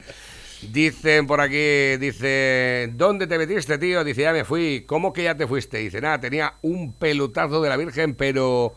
[0.62, 4.04] Dicen por aquí, dice, ¿dónde te metiste, tío?
[4.04, 4.84] Dice, ya me fui.
[4.86, 5.78] ¿Cómo que ya te fuiste?
[5.78, 8.74] Dice, nada, tenía un pelutazo de la Virgen, pero...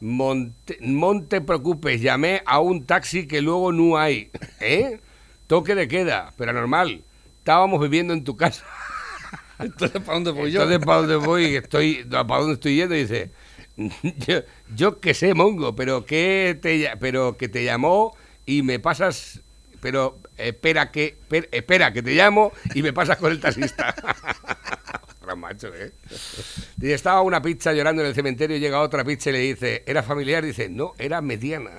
[0.00, 4.30] Monte, no te preocupes, llamé a un taxi que luego no hay.
[4.60, 5.00] ¿Eh?
[5.54, 7.04] Toque de queda, pero normal.
[7.38, 8.64] Estábamos viviendo en tu casa.
[9.60, 10.62] Entonces, ¿para dónde voy yo?
[10.62, 11.54] Entonces, ¿para dónde voy?
[11.54, 12.96] Estoy, ¿Para dónde estoy yendo?
[12.96, 13.30] Y dice,
[14.26, 14.40] yo,
[14.74, 19.42] yo que sé, Mongo, pero que te, pero que te llamó y me pasas,
[19.80, 23.94] pero espera que, per- espera que te llamo y me pasas con el taxista.
[25.36, 25.92] Macho, ¿eh?
[26.76, 30.02] Dice, estaba una pizza llorando en el cementerio, llega otra pizza y le dice, ¿era
[30.02, 30.44] familiar?
[30.44, 31.70] Dice, no, era mediana.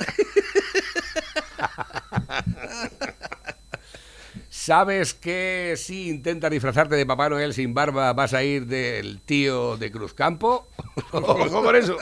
[4.66, 9.78] ¿Sabes que si intentas disfrazarte de Papá Noel sin barba vas a ir del tío
[9.78, 10.68] de Cruzcampo?
[11.12, 11.96] Ojo con eso.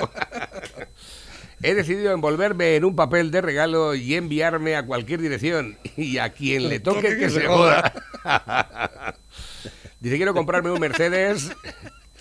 [1.62, 5.78] He decidido envolverme en un papel de regalo y enviarme a cualquier dirección.
[5.98, 7.92] Y a quien le toque que se joda.
[10.00, 11.52] Dice, quiero comprarme un Mercedes.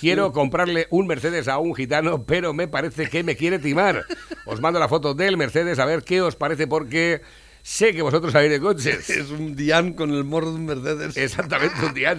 [0.00, 4.04] Quiero comprarle un Mercedes a un gitano, pero me parece que me quiere timar.
[4.46, 7.22] Os mando la foto del Mercedes a ver qué os parece porque
[7.62, 9.10] sé que vosotros sabéis de coches.
[9.10, 11.16] Es un Dian con el morro de un Mercedes.
[11.16, 12.16] Exactamente, un día.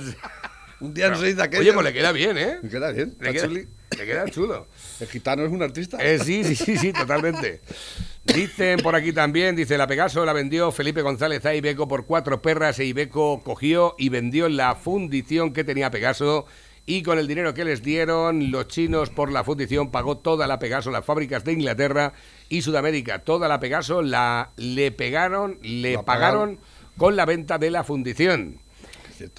[0.79, 1.61] Un Dian 6 de aquellos.
[1.61, 2.57] Oye, pues le queda bien, ¿eh?
[2.69, 3.15] Queda bien.
[3.19, 3.67] Le queda, chuli.
[3.97, 4.67] le queda chulo.
[4.99, 5.97] El gitano es un artista.
[6.01, 7.61] Eh, sí, sí, sí, sí, totalmente.
[8.25, 12.41] Dicen por aquí también, dice, la Pegaso la vendió Felipe González a Ibeco por cuatro
[12.41, 16.45] perras e Ibeco cogió y vendió la fundición que tenía Pegaso
[16.85, 20.59] y con el dinero que les dieron los chinos por la fundición pagó toda la
[20.59, 22.13] Pegaso, las fábricas de Inglaterra
[22.49, 23.19] y Sudamérica.
[23.19, 26.59] Toda la Pegaso la le pegaron, le La pagaron
[26.97, 28.59] con la venta de la fundición.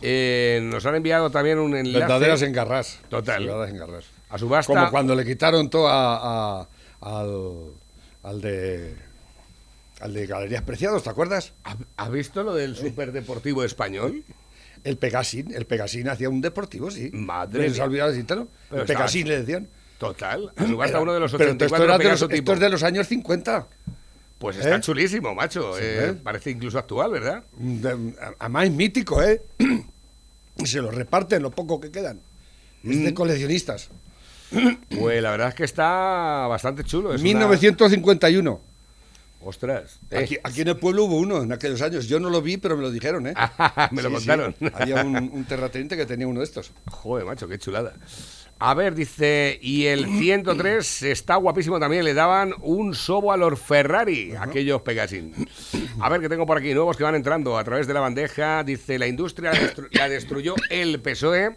[0.01, 3.01] Eh, nos han enviado también un enlace Verdaderas engarras.
[3.11, 3.45] Total.
[3.45, 4.05] Verdaderas engarras.
[4.31, 4.73] a subasta.
[4.73, 6.69] Como cuando le quitaron todo a, a-
[7.03, 7.73] al,
[8.23, 8.95] al de
[10.01, 11.53] al de Galerías Preciados, ¿te acuerdas?
[11.65, 14.25] ¿Ha- ¿Has visto lo del superdeportivo español?
[14.85, 17.11] El Pegasin, el Pegasin hacía un deportivo, sí.
[17.12, 17.85] Madre ¿Les mía.
[17.85, 18.49] olvidado decírtelo?
[18.70, 19.68] Pero El Pegasin le decían.
[19.99, 20.53] Total.
[20.87, 23.07] Era- uno de los pero esto 84 era de los- esto es de los años
[23.09, 23.66] 50.
[24.38, 24.81] Pues está ¿eh?
[24.81, 25.73] chulísimo, macho.
[25.75, 26.14] Sí, Eh, ¿eh?
[26.23, 27.44] parece incluso actual, ¿verdad?
[27.57, 29.40] De- Además es mítico, ¿eh?
[30.64, 32.20] Se lo reparten lo poco que quedan.
[32.85, 33.05] Es Mm.
[33.05, 33.88] de coleccionistas.
[35.01, 37.14] Pues la verdad es que está bastante chulo.
[37.14, 38.61] Es una- 1951.
[39.45, 40.01] Ostras.
[40.11, 40.19] eh.
[40.19, 42.09] Aquí, aquí en el pueblo hubo uno en aquellos años.
[42.09, 43.35] Yo no lo vi, pero me lo dijeron, ¿eh?
[43.91, 44.27] me lo Sí, sí.
[44.29, 44.55] contaron.
[44.75, 46.73] Había un, un terrateniente que tenía uno de estos.
[46.91, 47.95] Joder, macho, qué chulada.
[48.61, 53.59] A ver, dice, y el 103 está guapísimo también, le daban un sobo a los
[53.61, 55.35] Ferrari, aquellos Pegasin.
[56.01, 58.63] A ver, que tengo por aquí nuevos que van entrando a través de la bandeja.
[58.63, 61.57] Dice, la industria la, destru- la destruyó el PSOE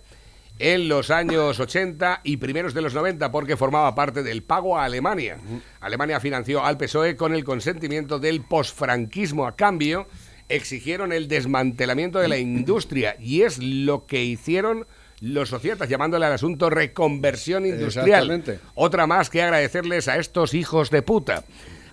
[0.59, 4.85] en los años 80 y primeros de los 90 porque formaba parte del pago a
[4.85, 5.37] Alemania.
[5.79, 10.07] Alemania financió al PSOE con el consentimiento del posfranquismo a cambio
[10.49, 14.87] exigieron el desmantelamiento de la industria y es lo que hicieron
[15.19, 18.31] los societas llamándole al asunto reconversión industrial.
[18.31, 18.59] Exactamente.
[18.75, 21.43] Otra más que agradecerles a estos hijos de puta.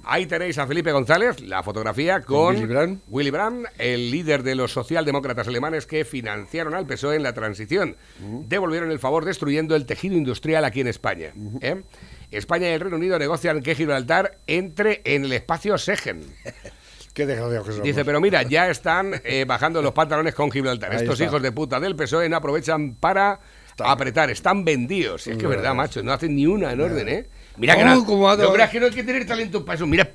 [0.06, 3.02] Ahí tenéis a Felipe González, la fotografía con Willy Brandt.
[3.08, 7.96] Willy Brandt, el líder de los socialdemócratas alemanes que financiaron al PSOE en la transición.
[8.18, 11.32] Devolvieron el favor destruyendo el tejido industrial aquí en España.
[11.60, 11.82] ¿eh?
[12.30, 16.22] España y el Reino Unido negocian que Gibraltar entre en el espacio Segen.
[17.14, 17.82] Qué que somos.
[17.82, 20.90] Dice, pero mira, ya están eh, bajando los pantalones con Gibraltar.
[20.90, 21.24] Ahí Estos está.
[21.24, 23.38] hijos de puta del PSOE no aprovechan para
[23.78, 25.28] apretar, están vendidos.
[25.28, 27.28] Es que es verdad, macho, no hacen ni una en orden, ¿eh?
[27.56, 29.64] Mira que Oh, no, cómo ha dado- no creas que no hay que tener talento
[29.64, 29.86] para eso.
[29.86, 30.10] Mira,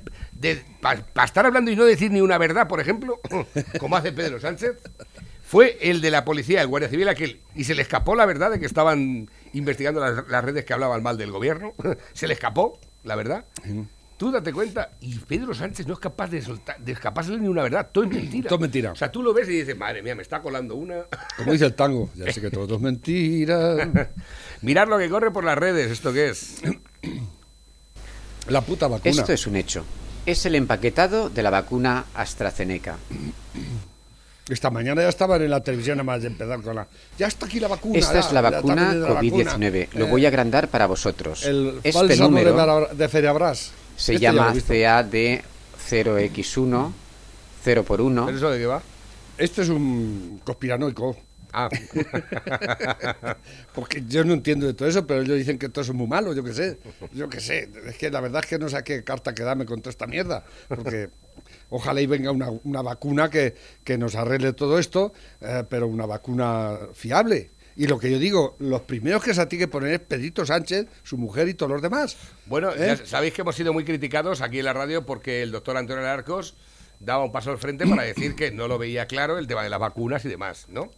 [0.80, 3.20] para estar hablando y no decir ni una verdad, por ejemplo,
[3.78, 4.76] como hace Pedro Sánchez,
[5.42, 8.50] fue el de la policía, el guardia civil aquel, y se le escapó la verdad
[8.50, 11.72] de que estaban investigando las, las redes que hablaban mal del gobierno.
[12.12, 13.44] se le escapó, la verdad.
[14.16, 17.62] Tú date cuenta, y Pedro Sánchez no es capaz de soltar, de escapársele ni una
[17.62, 18.48] verdad, todo es mentira.
[18.50, 18.92] Todo es mentira.
[18.92, 21.04] O sea, tú lo ves y dices, madre mía, me está colando una.
[21.38, 23.88] Como dice el tango, ya sé que todo es mentira.
[24.60, 26.60] Mirad lo que corre por las redes, ¿esto qué es?
[28.48, 29.10] La puta vacuna.
[29.10, 29.84] Esto es un hecho.
[30.26, 32.96] Es el empaquetado de la vacuna AstraZeneca.
[34.48, 36.88] Esta mañana ya estaban en la televisión nada más de empezar con la...
[37.16, 37.98] Ya está aquí la vacuna.
[37.98, 39.80] Esta es la vacuna también de la COVID-19.
[39.86, 40.00] vacuna.
[40.00, 41.44] Lo Eh, voy a agrandar para vosotros.
[41.44, 43.70] El este de, número de Feriabrás.
[43.96, 44.72] se Este llama visto.
[44.72, 45.42] CAD
[45.88, 46.92] 0x1,
[47.62, 48.26] 0 por 1.
[48.26, 48.82] ¿Pero eso de qué va?
[49.38, 51.16] Este es un conspiranoico.
[51.52, 51.68] Ah,
[53.74, 56.32] Porque yo no entiendo de todo eso, pero ellos dicen que todo es muy malo,
[56.32, 56.78] yo qué sé.
[57.12, 57.68] Yo qué sé.
[57.86, 60.06] Es que la verdad es que no sé a qué carta quedarme con toda esta
[60.06, 60.44] mierda.
[60.68, 61.10] Porque
[61.70, 66.06] ojalá y venga una, una vacuna que, que nos arregle todo esto, eh, pero una
[66.06, 67.50] vacuna fiable.
[67.76, 70.86] Y lo que yo digo, los primeros que se tiene que poner es Pedrito Sánchez,
[71.02, 72.16] su mujer y todos los demás.
[72.46, 72.96] Bueno, ¿Eh?
[72.98, 76.06] ya sabéis que hemos sido muy criticados aquí en la radio porque el doctor Antonio
[76.06, 76.56] Arcos
[76.98, 79.70] daba un paso al frente para decir que no lo veía claro el tema de
[79.70, 80.90] las vacunas y demás, ¿no?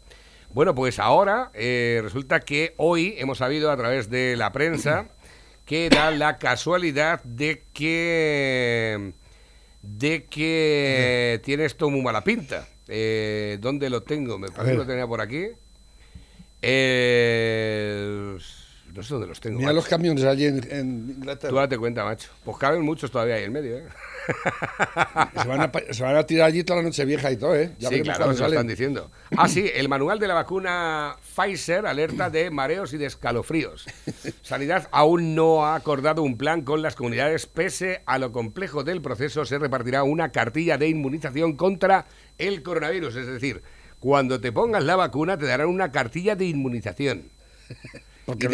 [0.55, 5.09] Bueno, pues ahora eh, resulta que hoy hemos sabido a través de la prensa
[5.65, 9.13] que da la casualidad de que
[9.83, 12.69] de que tiene esto muy mala pinta.
[12.89, 14.39] Eh, ¿Dónde lo tengo?
[14.39, 15.47] Me parece que lo tenía por aquí.
[16.61, 18.37] Eh,
[18.95, 19.59] no sé dónde los tengo.
[19.59, 19.77] Mira macho.
[19.77, 21.61] los camiones allí en, en Tú Inglaterra.
[21.63, 22.29] date cuenta, macho.
[22.45, 23.85] Pues caben muchos todavía ahí en medio, ¿eh?
[25.43, 27.57] Se van, a, pa- se van a tirar allí toda la noche vieja y todo,
[27.57, 27.73] ¿eh?
[27.79, 28.53] Ya sí, claro, eso salen.
[28.55, 29.11] están diciendo.
[29.37, 33.87] Ah, sí, el manual de la vacuna Pfizer alerta de mareos y de escalofríos.
[34.43, 37.47] Sanidad aún no ha acordado un plan con las comunidades.
[37.47, 42.07] Pese a lo complejo del proceso, se repartirá una cartilla de inmunización contra
[42.39, 43.17] el coronavirus.
[43.17, 43.63] Es decir,
[43.99, 47.31] cuando te pongas la vacuna, te darán una cartilla de inmunización.
[48.25, 48.49] Porque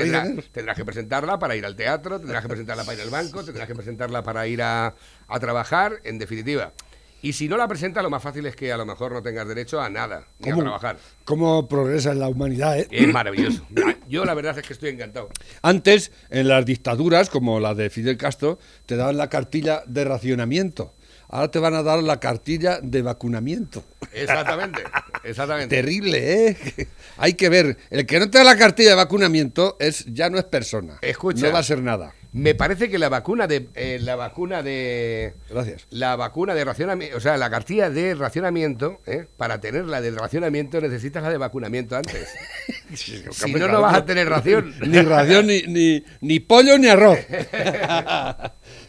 [0.52, 3.66] tendrás que presentarla para ir al teatro, tendrás que presentarla para ir al banco, tendrás
[3.66, 4.94] que presentarla para ir a,
[5.28, 6.72] a trabajar, en definitiva.
[7.20, 9.46] Y si no la presentas, lo más fácil es que a lo mejor no tengas
[9.48, 10.98] derecho a nada, ni a ¿Cómo, trabajar.
[11.24, 12.86] cómo progresa en la humanidad, ¿eh?
[12.92, 13.66] Es maravilloso.
[14.08, 15.28] Yo la verdad es que estoy encantado.
[15.60, 20.94] Antes, en las dictaduras, como la de Fidel Castro, te daban la cartilla de racionamiento.
[21.28, 23.84] Ahora te van a dar la cartilla de vacunamiento.
[24.12, 24.82] Exactamente,
[25.24, 25.74] exactamente.
[25.76, 26.56] Terrible, ¿eh?
[27.18, 27.76] Hay que ver.
[27.90, 30.98] El que no te da la cartilla de vacunamiento es ya no es persona.
[31.02, 31.46] Escucha.
[31.46, 32.14] No va a ser nada.
[32.30, 35.86] Me parece que la vacuna de eh, la vacuna de Gracias.
[35.88, 39.26] la vacuna de racionamiento, o sea, la cartilla de racionamiento, ¿eh?
[39.38, 42.28] para tener la de racionamiento necesitas la de vacunamiento antes.
[42.94, 43.22] si
[43.54, 44.74] no, no vas a tener ración.
[44.86, 47.18] Ni ración, ni, ni, ni pollo, ni arroz.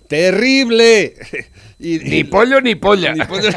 [0.10, 1.14] Terrible.
[1.80, 3.14] Y- Ni pollo ni polla.
[3.14, 3.50] ni pollo-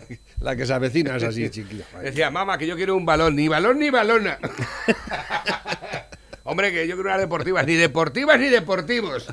[0.40, 1.84] La que se avecina es así, chiquilla.
[2.02, 4.38] Decía, mamá, que yo quiero un balón, ni balón ni balona.
[6.48, 9.26] Hombre, que yo quiero unas deportivas, ni deportivas ni deportivos.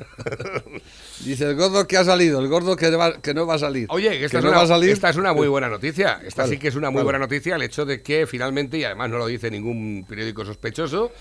[1.24, 3.86] Dice el gordo que ha salido, el gordo que, va- que no va a salir.
[3.90, 4.90] Oye, que esta, que es no una, va a salir.
[4.90, 6.20] esta es una muy buena noticia.
[6.26, 9.10] Esta sí que es una muy buena noticia, el hecho de que finalmente, y además
[9.10, 11.12] no lo dice ningún periódico sospechoso,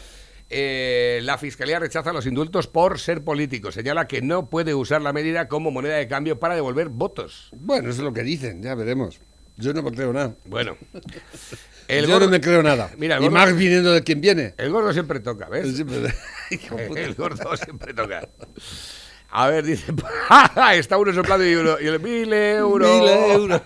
[0.50, 3.72] eh, la Fiscalía rechaza los indultos por ser político.
[3.72, 7.50] Señala que no puede usar la medida como moneda de cambio para devolver votos.
[7.56, 9.22] Bueno, eso es lo que dicen, ya veremos.
[9.58, 10.36] Yo no me creo nada.
[10.46, 10.78] Bueno.
[11.88, 12.90] El Yo gordo, no me creo nada.
[12.98, 14.54] Mira, y más viniendo de quien viene.
[14.58, 15.76] el gordo siempre toca, ¿ves?
[15.76, 16.14] Siempre-.
[16.96, 18.28] El gordo siempre toca.
[19.30, 19.94] A ver, dice.
[20.76, 22.90] Está uno soplando y, uno, y el mil euros.
[22.90, 23.62] Mil euros.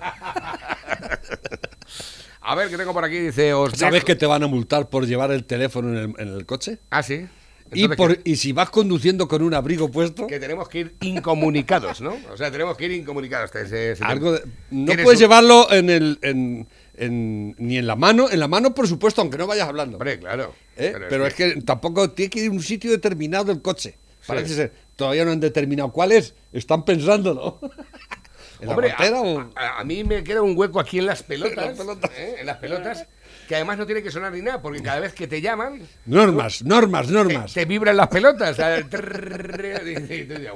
[2.42, 3.20] A ver, ¿qué tengo por aquí?
[3.20, 6.14] Dice, os ¿Sabes dejo- que te van a multar por llevar el teléfono en el,
[6.18, 6.80] en el coche?
[6.90, 7.28] Ah, sí.
[7.74, 12.02] Y, por, y si vas conduciendo con un abrigo puesto, que tenemos que ir incomunicados,
[12.02, 12.16] ¿no?
[12.32, 13.52] O sea, tenemos que ir incomunicados.
[13.52, 17.96] Se- se algo de- no puedes un- llevarlo en el, en, en- ni en la
[17.96, 19.98] mano, en la mano por supuesto, aunque no vayas hablando.
[19.98, 20.54] Hombre, claro.
[20.78, 20.94] ¿Eh?
[21.10, 21.62] Pero, es, que...
[21.64, 23.96] tampoco tiene que ir a un sitio determinado del coche.
[24.26, 24.74] Parece ser.
[24.96, 26.34] Todavía no han determinado cuál es.
[26.54, 27.60] Están pensándolo.
[28.60, 29.52] ¿En Hombre, la a, o...?
[29.56, 31.80] a- a mí me queda un hueco aquí en las pelotas.
[32.18, 32.36] ¿eh?
[32.40, 33.08] En las pelotas.
[33.48, 36.64] Que además no tiene que sonar ni nada, porque cada vez que te llaman, Normas,
[36.64, 37.54] normas, normas.
[37.54, 38.58] te vibran las pelotas.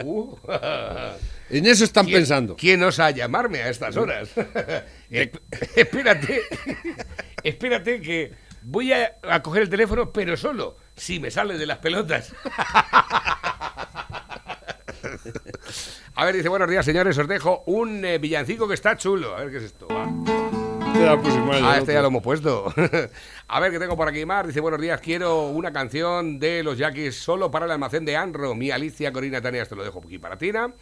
[0.04, 0.36] "Uh".
[1.50, 2.56] En eso están ¿Quién- pensando.
[2.56, 4.30] ¿Quién osa llamarme a estas horas?
[5.12, 5.42] Esp-
[5.76, 6.42] espérate,
[7.44, 11.80] espérate que voy a, a coger el teléfono, pero solo si me sale de las
[11.80, 12.34] pelotas.
[16.16, 19.36] A ver, dice, buenos días, señores, os dejo un eh, villancico que está chulo.
[19.36, 19.88] A ver qué es esto.
[19.88, 20.71] va.
[20.94, 22.74] Ah, este ya lo hemos puesto.
[23.48, 24.48] A ver, que tengo por aquí más.
[24.48, 28.56] Dice, buenos días, quiero una canción de los Yaquis solo para el almacén de Anro.
[28.56, 30.74] Mi Alicia Corina Tania, te lo dejo aquí para Tina.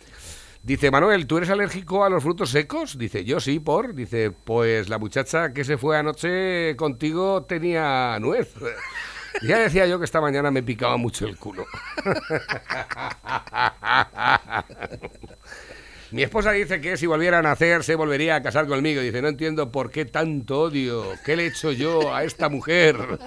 [0.64, 2.98] Dice, Manuel, ¿tú eres alérgico a los frutos secos?
[2.98, 3.94] Dice, yo sí, por.
[3.94, 8.54] Dice, pues la muchacha que se fue anoche contigo tenía nuez.
[9.44, 11.64] Ya decía yo que esta mañana me picaba mucho el culo.
[16.12, 19.02] Mi esposa dice que si volviera a nacer se volvería a casar conmigo.
[19.02, 21.06] Dice, no entiendo por qué tanto odio.
[21.26, 22.98] ¿Qué le he hecho yo a esta mujer?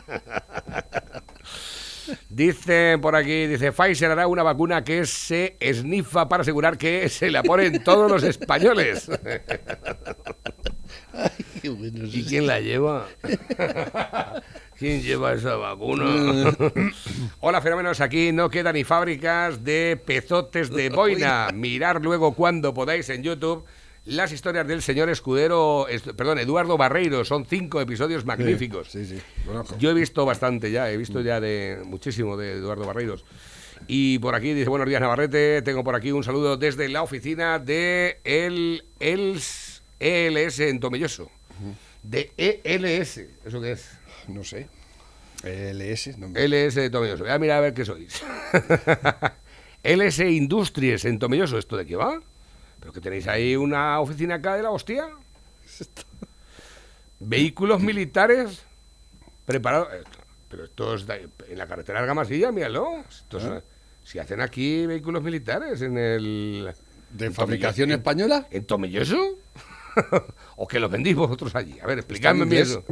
[2.29, 7.31] Dice por aquí, dice, Pfizer hará una vacuna que se esnifa para asegurar que se
[7.31, 9.09] la ponen todos los españoles.
[11.62, 13.07] ¿Y quién la lleva?
[14.83, 16.05] ¿Quién lleva esa vacuna?
[17.40, 18.01] Hola, fenómenos.
[18.01, 21.51] Aquí no quedan ni fábricas de pezotes de boina.
[21.55, 23.64] Mirar luego cuando podáis en YouTube
[24.07, 27.25] las historias del señor escudero, es- perdón, Eduardo Barreiro.
[27.25, 28.90] Son cinco episodios magníficos.
[28.90, 29.21] Sí, sí.
[29.47, 29.79] conozco.
[29.79, 33.25] Yo he visto bastante ya, he visto ya de muchísimo de Eduardo Barreiros.
[33.87, 37.61] Y por aquí dice, buenos días Navarrete, tengo por aquí un saludo desde la oficina
[37.61, 41.31] de el ELS, ELS en Tomelloso.
[42.03, 43.88] De ELS, ¿eso qué es?
[44.29, 44.69] No sé.
[45.45, 47.25] LS, no me- LS de Tomelloso.
[47.25, 48.23] Voy a mirar a ver qué sois.
[49.83, 52.21] LS Industries en Tomelloso, ¿esto de qué va?
[52.81, 55.09] ¿Pero que tenéis ahí una oficina acá de la hostia?
[57.21, 58.63] Vehículos militares
[59.47, 59.89] preparados.
[59.93, 60.03] eh,
[60.49, 61.07] Pero esto es
[61.49, 63.05] en la carretera de Argamasilla, míralo.
[63.35, 63.61] Ah.
[64.05, 66.73] Si hacen aquí vehículos militares en el.
[67.11, 68.47] ¿De en fabricación española?
[68.51, 69.39] ¿En Tomelloso?
[70.57, 71.79] ¿O que los vendéis vosotros allí?
[71.81, 72.71] A ver, explicadme inglés.
[72.71, 72.85] eso.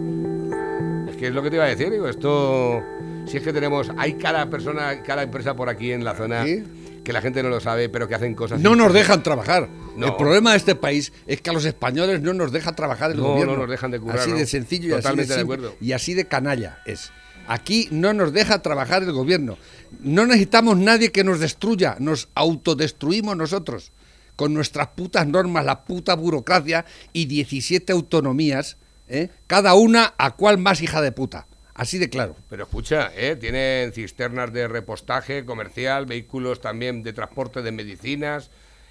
[1.20, 2.83] Que es lo que te iba a decir, digo, esto...
[3.26, 6.64] Si es que tenemos, hay cada persona, cada empresa por aquí en la zona ¿Sí?
[7.04, 8.59] que la gente no lo sabe, pero que hacen cosas...
[8.59, 9.68] No nos dejan trabajar.
[9.96, 10.06] No.
[10.06, 13.18] El problema de este país es que a los españoles no nos deja trabajar el
[13.18, 13.52] No, gobierno.
[13.52, 15.76] no nos dejan de currar, Así de sencillo y Totalmente así de, simple acuerdo.
[15.78, 17.12] y así de canalla es.
[17.46, 19.59] Aquí no nos deja trabajar el gobierno.
[20.00, 21.96] No necesitamos nadie que nos destruya.
[21.98, 23.92] Nos autodestruimos nosotros.
[24.37, 28.78] Con nuestras putas normas, la puta burocracia y 17 autonomías.
[29.11, 29.29] ¿Eh?
[29.46, 31.46] Cada una a cual más hija de puta.
[31.75, 32.37] Así de claro.
[32.49, 33.37] Pero escucha, ¿eh?
[33.37, 38.51] tienen cisternas de repostaje comercial, vehículos también de transporte de medicinas,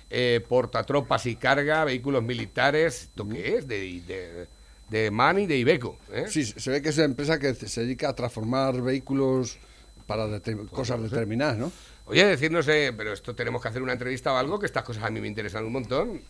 [0.09, 3.03] eh, portatropas y carga, vehículos militares.
[3.03, 3.67] ¿Esto qué es?
[3.67, 4.47] De, de,
[4.89, 5.97] de MAN y de Ibeco.
[6.11, 6.25] ¿eh?
[6.29, 9.59] Sí, se ve que es una empresa que se dedica a transformar vehículos
[10.07, 11.71] para deter- cosas determinadas, ¿no?
[12.05, 15.03] Oye, decirnos, eh, pero esto tenemos que hacer una entrevista o algo, que estas cosas
[15.03, 16.21] a mí me interesan un montón.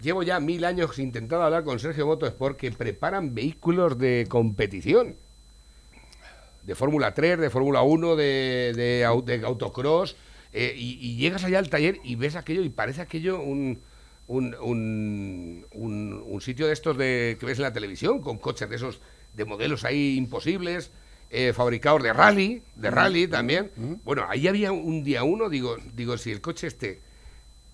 [0.00, 5.16] Llevo ya mil años intentando hablar con Sergio Motorsport que preparan vehículos de competición.
[6.62, 10.16] De Fórmula 3, de Fórmula 1, de, de, au- de autocross.
[10.52, 13.80] eh, y, y llegas allá al taller y ves aquello y parece aquello un,
[14.28, 18.68] un, un, un- un sitio de estos de, que ves en la televisión, con coches
[18.68, 19.00] de esos,
[19.34, 20.90] de modelos ahí imposibles,
[21.30, 23.70] eh, fabricados de rally, de rally también.
[24.04, 27.00] Bueno, ahí había un día uno, digo, digo, si el coche este,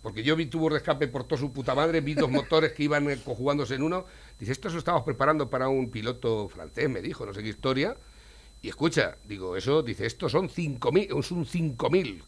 [0.05, 2.82] porque yo vi tubos de escape por toda su puta madre, vi dos motores que
[2.82, 4.05] iban eh, conjugándose en uno,
[4.38, 7.48] dice, esto se lo estamos preparando para un piloto francés, me dijo, no sé qué
[7.48, 7.96] historia,
[8.61, 12.22] y escucha, digo, eso, dice, estos son 5.000, es un 5.000,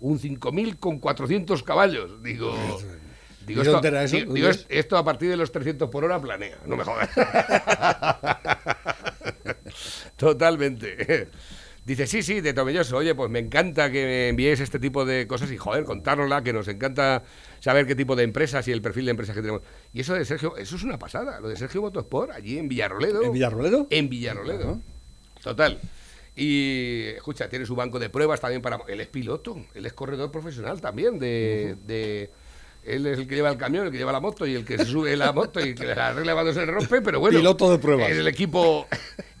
[0.00, 2.54] un 5.000 con 400 caballos, digo...
[3.46, 4.16] Digo, ¿Y esto, eso?
[4.16, 4.56] digo, ¿Dónde digo, es?
[4.60, 7.10] es- esto a partir de los 300 por hora planea, no me jodas.
[10.16, 11.28] Totalmente.
[11.84, 12.96] Dice, sí, sí, de Tomelloso.
[12.96, 16.52] Oye, pues me encanta que me enviéis este tipo de cosas y, joder, contárnosla, que
[16.54, 17.22] nos encanta
[17.60, 19.60] saber qué tipo de empresas y el perfil de empresas que tenemos.
[19.92, 21.40] Y eso de Sergio, eso es una pasada.
[21.40, 23.22] Lo de Sergio Motosport, allí en Villarroledo.
[23.22, 23.86] ¿En Villarroledo?
[23.90, 24.80] En Villarroledo.
[25.42, 25.78] Total.
[26.36, 28.80] Y escucha, tiene su banco de pruebas también para.
[28.88, 31.76] Él es piloto, él es corredor profesional también de.
[31.86, 32.30] de
[32.86, 34.76] Él es el que lleva el camión, el que lleva la moto y el que
[34.76, 37.38] se sube la moto y que la arregla cuando se le rompe, pero bueno.
[37.38, 38.10] Piloto de pruebas.
[38.10, 38.86] Es el equipo.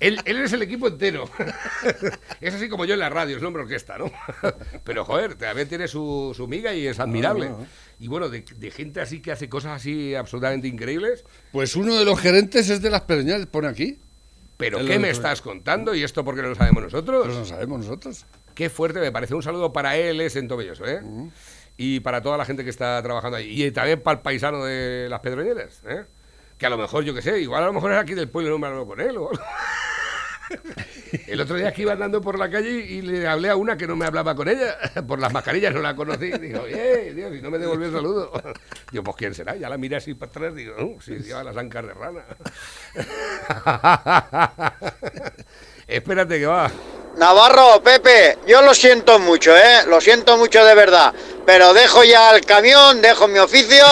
[0.00, 1.28] Él, él es el equipo entero.
[2.40, 4.10] Es así como yo en la radio, es un hombre orquesta, ¿no?
[4.84, 7.48] Pero joder, también tiene su, su miga y es admirable.
[7.48, 7.66] no, no.
[8.00, 11.24] Y bueno, de, de gente así que hace cosas así absolutamente increíbles.
[11.52, 13.98] Pues uno de los gerentes es de las Pereñales, pone aquí.
[14.56, 15.94] ¿Pero El qué me estás contando?
[15.94, 17.22] ¿Y esto por qué no lo sabemos nosotros?
[17.26, 18.26] Pero no sabemos nosotros.
[18.54, 19.34] Qué fuerte me parece.
[19.34, 21.00] Un saludo para él, es en Tomelloso, ¿eh?
[21.76, 23.64] Y para toda la gente que está trabajando ahí.
[23.64, 26.04] Y también para el paisano de las Pedroñeras, ¿eh?
[26.58, 28.50] Que a lo mejor, yo qué sé, igual a lo mejor es aquí del pueblo
[28.50, 29.30] y no me hablo con él o.
[31.26, 33.86] El otro día que iba andando por la calle y le hablé a una que
[33.86, 36.30] no me hablaba con ella, por las mascarillas no la conocí.
[36.32, 38.32] Digo, oye, Dios, y no me devolvió el saludo.
[38.90, 41.56] Digo, pues quién será, ya la miré así para atrás, digo, no, si lleva las
[41.56, 42.24] ancas de rana.
[45.86, 46.70] Espérate que va.
[47.16, 49.86] Navarro, Pepe, yo lo siento mucho, ¿eh?
[49.86, 51.14] Lo siento mucho de verdad.
[51.46, 53.84] Pero dejo ya el camión, dejo mi oficio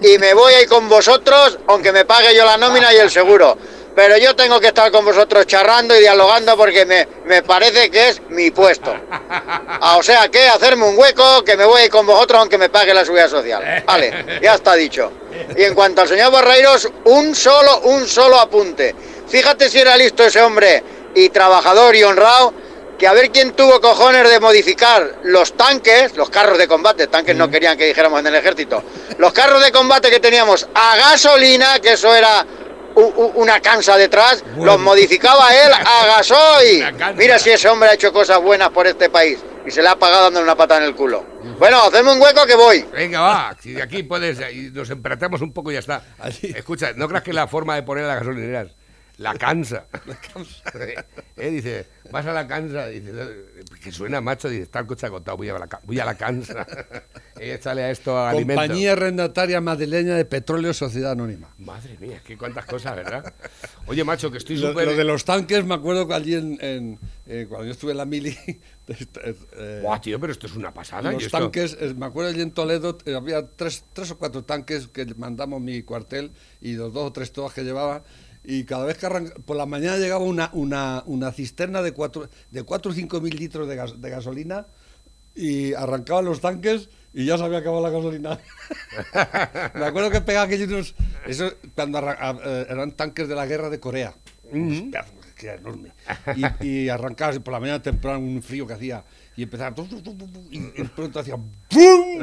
[0.00, 3.56] y me voy ahí con vosotros, aunque me pague yo la nómina y el seguro.
[3.94, 8.08] Pero yo tengo que estar con vosotros charrando y dialogando porque me, me parece que
[8.08, 8.92] es mi puesto.
[9.10, 12.92] Ah, o sea que hacerme un hueco, que me voy con vosotros aunque me pague
[12.92, 13.84] la seguridad social.
[13.86, 15.12] Vale, ya está dicho.
[15.56, 18.94] Y en cuanto al señor Barreiros, un solo, un solo apunte.
[19.28, 20.82] Fíjate si era listo ese hombre
[21.14, 22.52] y trabajador y honrado,
[22.98, 27.34] que a ver quién tuvo cojones de modificar los tanques, los carros de combate, tanques
[27.36, 28.82] no querían que dijéramos en el ejército,
[29.18, 32.46] los carros de combate que teníamos a gasolina, que eso era
[32.94, 36.84] u- u- una cansa detrás, los modificaba él a gasoil.
[37.16, 39.96] Mira si ese hombre ha hecho cosas buenas por este país y se le ha
[39.96, 41.24] pagado dándole una patada en el culo.
[41.58, 42.84] Bueno, hacedme un hueco que voy.
[42.92, 46.02] Venga, va, si de aquí puedes, y nos empratamos un poco y ya está.
[46.42, 48.68] Escucha, no creas que la forma de poner las gasolineras,
[49.18, 49.86] la cansa.
[51.36, 55.06] Eh, Dice, vas a la cansa, dice, "Eh, que suena macho, dice, está el coche
[55.06, 56.66] agotado, voy a la, voy a la cansa.
[57.40, 58.62] Échale a esto a alimento.
[58.62, 61.52] Compañía Arrendataria Madrileña de Petróleo Sociedad Anónima.
[61.58, 63.34] Madre mía, qué cuántas cosas, ¿verdad?
[63.86, 64.86] Oye, macho, que estoy Lo, súper...
[64.86, 67.98] lo de los tanques, me acuerdo que allí en, en- eh, cuando yo estuve en
[67.98, 68.36] la mili,
[68.88, 71.10] eh, Buah, tío, pero esto es una pasada.
[71.12, 74.88] los esto- tanques, eh, me acuerdo allí en Toledo, había tres, tres o cuatro tanques
[74.88, 76.30] que mandamos mi cuartel
[76.60, 78.04] y los dos o tres todas que llevaba.
[78.44, 82.28] Y cada vez que arranca, por la mañana llegaba una, una, una cisterna de cuatro,
[82.50, 84.66] de cuatro o cinco mil litros de, gas- de gasolina
[85.34, 88.38] y arrancaban los tanques y ya se había acabado la gasolina.
[89.74, 90.94] me acuerdo que pegaba aquellos unos-
[91.26, 94.14] eso cuando arran- a- eh, eran tanques de la guerra de Corea.
[94.52, 94.82] Unos
[95.34, 95.90] que era enorme.
[96.60, 99.04] Y, y arrancabas por la mañana temprano un frío que hacía
[99.36, 99.74] y empezaba
[100.50, 102.22] y de pronto hacía ¡bum!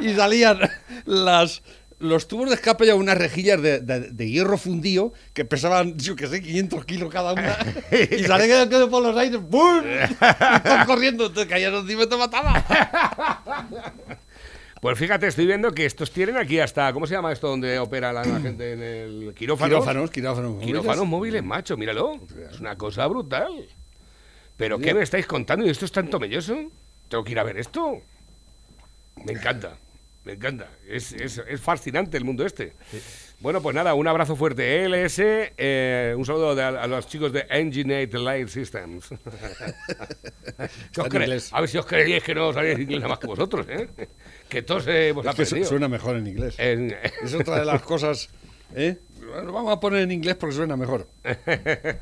[0.00, 0.58] Y salían
[1.04, 1.62] las
[1.98, 6.14] los tubos de escape ya unas rejillas de, de- de hierro fundido que pesaban, yo
[6.16, 7.56] que sé, 500 kilos cada una.
[7.90, 9.82] y salían aquello por los aires, ¡bum!
[9.82, 12.64] Y corriendo, te caías encima y te mataba.
[14.80, 18.12] Pues fíjate, estoy viendo que estos tienen aquí hasta, ¿cómo se llama esto donde opera
[18.12, 19.70] la, la gente en el quirófano?
[19.70, 20.66] Quirófanos, quirófanos móviles.
[20.66, 22.20] Quirófanos móviles, macho, míralo.
[22.52, 23.66] Es una cosa brutal.
[24.58, 25.66] ¿Pero qué me estáis contando?
[25.66, 26.70] ¿Y esto es tan tomelloso?
[27.08, 28.00] Tengo que ir a ver esto.
[29.24, 29.76] Me encanta,
[30.26, 30.68] me encanta.
[30.86, 32.74] Es, es- es fascinante el mundo este.
[33.38, 34.84] Bueno, pues nada, un abrazo fuerte.
[34.88, 39.08] LS, eh, un saludo de- a, los chicos de Engineate Light Systems.
[40.92, 41.52] ¿Qué os en cre- inglés.
[41.52, 43.88] A ver si os creéis que no sabéis inglés nada más que vosotros, ¿eh?
[44.48, 46.54] Que todos hemos Es que suena mejor en inglés.
[46.58, 48.28] En- Es otra de las cosas.
[48.74, 48.98] ¿eh?
[49.32, 51.08] Bueno, vamos a poner en inglés porque suena mejor.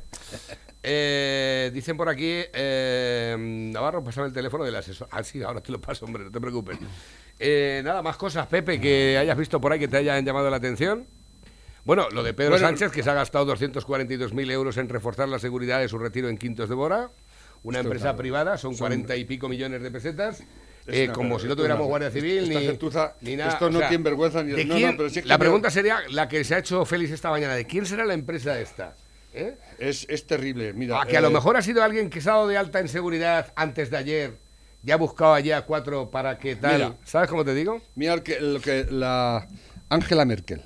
[0.87, 5.09] Eh, dicen por aquí, eh, Navarro, pásame el teléfono del asesor.
[5.11, 6.77] Ah, sí, ahora te lo paso, hombre, no te preocupes.
[7.39, 10.57] Eh, nada, más cosas, Pepe, que hayas visto por ahí que te hayan llamado la
[10.57, 11.07] atención.
[11.85, 15.39] Bueno, lo de Pedro Bueno, Sánchez, que se ha gastado 242.000 euros en reforzar la
[15.39, 17.11] seguridad de su retiro en Quintos de Bora.
[17.63, 20.41] Una empresa claro, privada, son 40 y pico millones de pesetas.
[20.87, 23.53] Es eh, como si no tuviéramos Guardia Civil ni, gentuza- ni nada.
[23.53, 25.39] esto no tiene vergüenza ni- ¿de no, no, quién- pero sí es que la yo-
[25.39, 28.61] pregunta sería la que se ha hecho Félix esta mañana: ¿de quién será la empresa
[28.61, 28.95] esta?
[29.33, 29.57] ¿Eh?
[29.79, 30.75] Es, es terrible.
[30.75, 32.59] Mira, A que a lo eh, mejor ha sido alguien que se ha dado de
[32.59, 34.37] alta en seguridad antes de ayer,
[34.85, 36.75] ya ha buscado allí a cuatro para que tal.
[36.75, 36.97] Mira.
[37.05, 37.81] ¿Sabes cómo te digo?
[37.95, 39.49] Mira que, lo que la
[39.89, 40.63] Angela Merkel.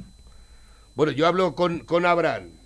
[0.95, 2.58] Bueno, yo hablo con, con Abraham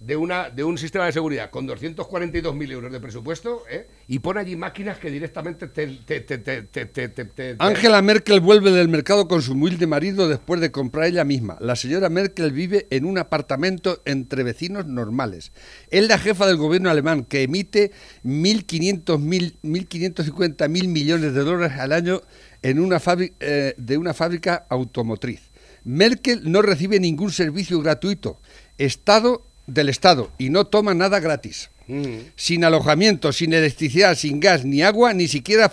[0.00, 3.86] de, una, de un sistema de seguridad con 242.000 euros de presupuesto ¿eh?
[4.08, 5.86] y pone allí máquinas que directamente te.
[6.04, 11.24] te, te, Angela Merkel vuelve del mercado con su humilde marido después de comprar ella
[11.24, 11.56] misma.
[11.60, 15.52] La señora Merkel vive en un apartamento entre vecinos normales.
[15.90, 17.92] Es la jefa del gobierno alemán que emite
[18.24, 22.20] 1.500 mil- 1.550 mil millones de dólares al año
[22.62, 25.50] en una fábrica, de una fábrica automotriz.
[25.84, 28.40] Merkel no recibe ningún servicio gratuito
[28.78, 31.70] Estado del Estado y no toma nada gratis.
[31.86, 32.32] Mm.
[32.34, 35.72] Sin alojamiento, sin electricidad, sin gas, ni agua, ni siquiera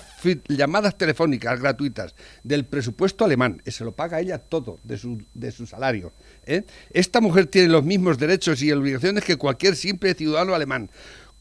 [0.50, 2.16] llamadas telefónicas gratuitas.
[2.44, 3.62] Del presupuesto alemán.
[3.66, 6.12] Eh, Se lo paga ella todo de su, de su salario.
[6.46, 6.64] ¿eh?
[6.92, 10.90] Esta mujer tiene los mismos derechos y obligaciones que cualquier simple ciudadano alemán.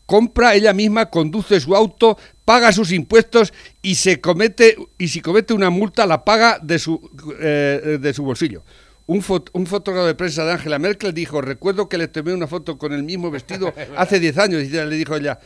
[0.06, 5.54] Compra ella misma, conduce su auto, paga sus impuestos y se comete y si comete
[5.54, 8.64] una multa la paga de su eh, de su bolsillo.
[9.10, 12.46] Un, fot- un fotógrafo de prensa de Angela Merkel dijo, recuerdo que le tomé una
[12.46, 14.62] foto con el mismo vestido hace 10 años.
[14.62, 15.40] Y le dijo ella,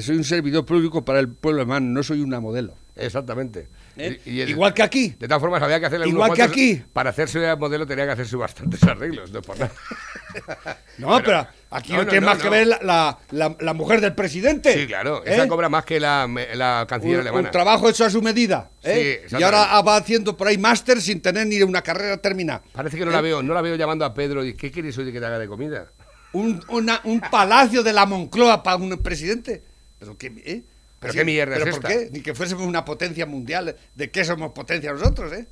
[0.00, 2.74] soy un servidor público para el pueblo alemán, no soy una modelo.
[2.98, 3.68] Exactamente.
[3.96, 4.20] ¿Eh?
[4.24, 5.08] Y- y el- Igual que aquí.
[5.18, 6.82] De todas formas, había que hacerle Igual que aquí.
[6.92, 9.72] Para hacerse modelo tenía que hacerse bastantes arreglos, no es por nada.
[10.98, 14.14] No, pero, aquí no, tiene no, más que ver la, la- la- la mujer del
[14.14, 14.74] presidente.
[14.74, 15.24] Sí, claro.
[15.24, 15.34] ¿Eh?
[15.34, 17.48] Esa cobra más que la, la canciller un, alemana.
[17.48, 18.70] un trabajo hecho a su medida.
[18.82, 19.24] ¿eh?
[19.28, 22.62] Sí, y ahora va haciendo por ahí máster sin tener ni una carrera terminada.
[22.72, 23.14] Parece que no ¿Eh?
[23.14, 25.38] la veo, no la veo llamando a Pedro y ¿qué quieres hoy que te haga
[25.38, 25.92] de comida?
[26.32, 29.62] Un, una- un palacio de la Moncloa para un presidente.
[29.98, 30.62] Pero qué, ¿eh?
[31.00, 32.08] ¿Pero Así- qué mierda ¿pero es por qué?
[32.12, 33.76] Ni que fuésemos una potencia mundial.
[33.94, 35.46] ¿De qué somos potencia nosotros, eh?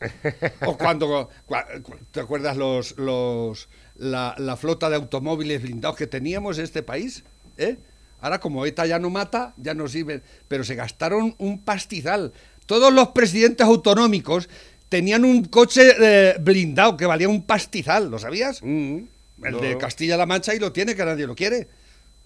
[0.67, 1.29] o cuando...
[1.49, 6.65] cua- cua- ¿Te acuerdas los, los, la, la flota de automóviles blindados que teníamos en
[6.65, 7.23] este país?
[7.59, 7.77] ¿eh?
[8.21, 10.23] Ahora, como ETA ya no mata, ya no sirven.
[10.49, 12.33] Pero se gastaron un pastizal.
[12.67, 14.49] Todos los presidentes autonómicos
[14.89, 18.63] tenían un coche eh, blindado que valía un pastizal, ¿lo sabías?
[18.63, 19.59] El no.
[19.61, 21.69] de Castilla-La Mancha y lo tiene, que nadie lo quiere.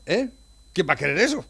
[0.07, 0.29] ¿Eh?
[0.73, 1.45] ¿Quién va a querer eso?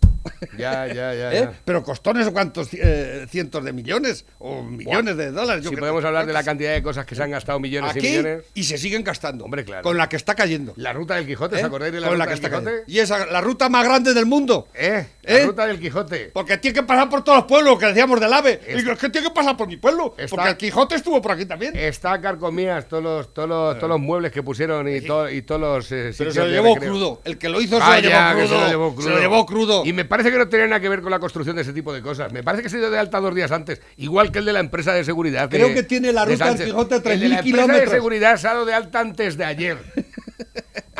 [0.56, 1.32] Ya, ya, ya.
[1.34, 1.40] ¿Eh?
[1.42, 1.52] ya.
[1.64, 5.62] Pero costó no sé cuántos eh, cientos de millones o millones de dólares.
[5.64, 8.06] yo Si podemos hablar de la cantidad de cosas que se han gastado millones Aquí
[8.06, 8.44] y millones.
[8.54, 9.44] y se siguen gastando.
[9.44, 9.82] Hombre, claro.
[9.82, 10.72] Con la que está cayendo.
[10.76, 11.58] La ruta del Quijote, ¿Eh?
[11.60, 12.64] ¿os acordáis de la Con ruta la que del está Quijote?
[12.70, 12.92] cayendo.
[12.92, 14.68] Y esa, la ruta más grande del mundo.
[14.74, 15.06] ¿Eh?
[15.22, 15.40] ¿Eh?
[15.40, 16.30] La ruta del Quijote.
[16.32, 18.60] Porque tiene que pasar por todos los pueblos, que decíamos del AVE.
[18.66, 20.14] Es- Y digo, es que tiene que pasar por mi pueblo.
[20.16, 21.76] Está- Porque el Quijote estuvo por aquí también.
[21.76, 25.60] Está carcomías todos los, todos los, todos los muebles que pusieron y, to- y todos
[25.60, 26.90] los eh, Pero sitios se lo llevó recreo.
[26.92, 27.20] crudo.
[27.24, 28.48] El que lo hizo se, lo llevó que crudo.
[28.48, 29.04] se lo llevó crudo.
[29.08, 29.82] Se lo llevó crudo.
[29.86, 31.92] Y me parece que no tiene nada que ver con la construcción de ese tipo
[31.92, 32.32] de cosas.
[32.32, 34.60] Me parece que se dio de alta dos días antes, igual que el de la
[34.60, 35.50] empresa de seguridad.
[35.50, 36.66] Creo de- que tiene la de ruta del.
[36.66, 37.90] Quijote El de 3.000 la empresa de kilómetros.
[37.90, 39.78] seguridad se ha dado de alta antes de ayer.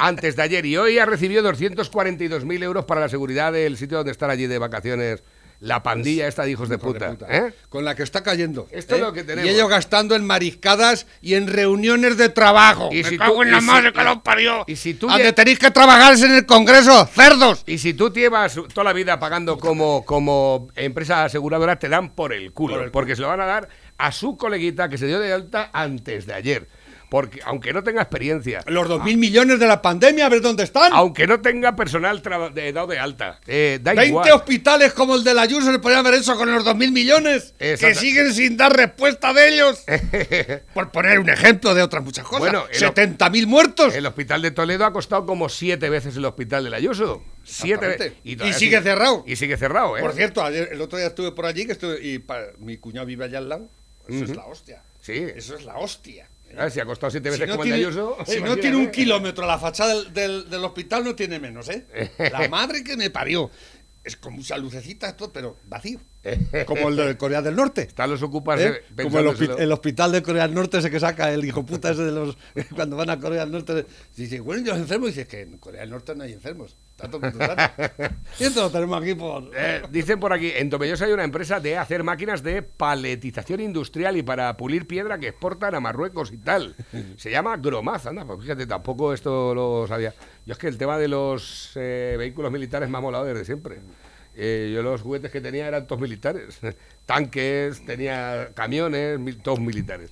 [0.01, 0.67] antes de ayer.
[0.67, 4.59] Y hoy ha recibido 242.000 euros para la seguridad del sitio donde están allí de
[4.59, 5.23] vacaciones
[5.61, 7.15] la pandilla esta de hijos de puta.
[7.29, 7.53] ¿eh?
[7.69, 8.67] Con la que está cayendo.
[8.71, 9.45] Esto es lo que tenemos.
[9.45, 12.89] Y ellos gastando en mariscadas y en reuniones de trabajo.
[12.91, 14.65] Y Me si cago tú- en la si- madre que lo parió.
[14.67, 17.63] Y si tú tenéis que trabajar es en el Congreso, cerdos.
[17.67, 22.33] Y si tú llevas toda la vida pagando como, como empresa aseguradora, te dan por
[22.33, 22.77] el culo.
[22.77, 25.31] Por el porque se lo van a dar a su coleguita que se dio de
[25.31, 26.69] alta antes de ayer.
[27.11, 30.63] Porque aunque no tenga experiencia, Los dos mil millones de la pandemia, a ver dónde
[30.63, 30.93] están.
[30.95, 32.23] aunque no tenga personal
[32.55, 34.31] de, dado de alta, eh, da 20 igual.
[34.33, 37.53] hospitales como el de la Ayuso le podrían haber hecho con los dos mil millones.
[37.59, 39.83] Que siguen sin dar respuesta de ellos.
[40.75, 42.39] Por poner un ejemplo de otras muchas cosas.
[42.41, 43.95] Bueno, el- 70 mil muertos.
[43.95, 47.25] El hospital de Toledo ha costado como siete veces el hospital de la Ayuso.
[47.43, 48.15] Siete.
[48.23, 49.25] Y todavía sigue cerrado.
[49.27, 50.01] Y sigue cerrado, ¿eh?
[50.01, 53.07] Por cierto, ayer- el otro día estuve por allí que estuve, y pa- mi cuñado
[53.07, 53.69] vive allá al lado.
[54.09, 54.83] Eso es la hostia.
[55.01, 55.27] Sí.
[55.35, 56.29] Eso es la hostia.
[56.71, 58.17] Si ha costado siete Si veces no, como tiene, Ayuso.
[58.27, 61.87] si no tiene un kilómetro la fachada del, del- del hospital, no tiene menos, ¿eh?
[62.33, 63.51] La madre que me parió.
[64.03, 66.01] Es con muchas lucecitas, todo, pero vacío.
[66.67, 67.83] Como el de Corea del Norte.
[67.83, 68.83] Están los ocupas ¿Eh?
[69.03, 71.91] Como el, hospi- el hospital de Corea del Norte ese que saca el hijo puta
[71.93, 72.37] ese de los
[72.75, 75.81] cuando van a Corea del Norte dice bueno y los enfermos dice que en Corea
[75.81, 77.19] del Norte no hay enfermos sano.
[78.39, 81.59] y esto lo tenemos aquí por Eh, dicen por aquí, en Tomelloso hay una empresa
[81.59, 86.37] de hacer máquinas de paletización industrial y para pulir piedra que exportan a Marruecos y
[86.37, 86.75] tal.
[87.17, 90.13] Se llama Gromaz, anda, pues fíjate, tampoco esto lo sabía.
[90.45, 93.79] Yo es que el tema de los eh, vehículos militares me ha molado desde siempre.
[94.37, 96.59] Eh, yo los juguetes que tenía eran todos militares.
[97.07, 100.11] Tanques, tenía camiones, mil- todos militares.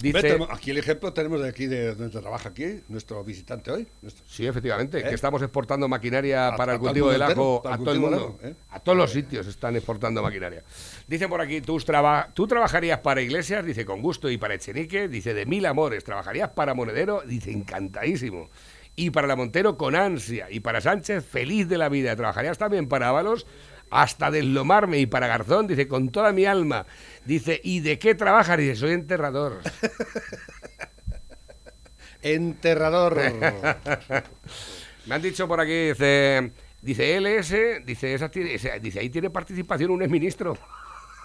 [0.00, 3.88] Dice, tenemos- aquí el ejemplo tenemos de aquí de donde trabaja aquí nuestro visitante hoy
[4.00, 5.02] nuestro- Sí, efectivamente, ¿Eh?
[5.02, 8.38] que estamos exportando maquinaria A- para el cultivo del ajo a todo el mundo.
[8.44, 8.54] ¿eh?
[8.70, 10.62] A todos los sitios están exportando maquinaria.
[11.08, 15.08] Dicen por aquí, ¿tú, traba- tú trabajarías para Iglesias, dice con gusto, y para Echenique,
[15.08, 16.04] dice de mil amores.
[16.04, 17.22] ¿Trabajarías para Monedero?
[17.26, 18.50] Dice encantadísimo.
[19.00, 20.48] Y para la Montero con ansia.
[20.50, 22.16] Y para Sánchez, feliz de la vida.
[22.16, 23.46] ¿Trabajarías también para Ábalos?
[23.90, 24.98] Hasta deslomarme.
[24.98, 26.84] Y para Garzón, dice, con toda mi alma.
[27.24, 28.58] Dice, ¿y de qué trabajas?
[28.58, 29.60] Dice, soy enterrador.
[32.22, 33.16] enterrador
[35.06, 36.50] Me han dicho por aquí, dice,
[36.82, 40.58] dice LS, dice, esa tiene- esa- dice, ahí tiene participación un exministro.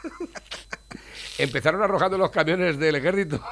[1.39, 3.43] Empezaron arrojando los camiones del ejército.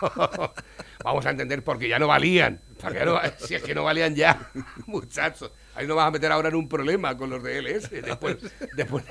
[1.04, 2.60] Vamos a entender porque ya no valían.
[2.80, 4.50] ¿Para qué no si es que no valían ya,
[4.86, 5.50] muchachos.
[5.74, 7.90] Ahí nos vas a meter ahora en un problema con los de LS.
[8.04, 8.36] Después,
[8.76, 9.04] después,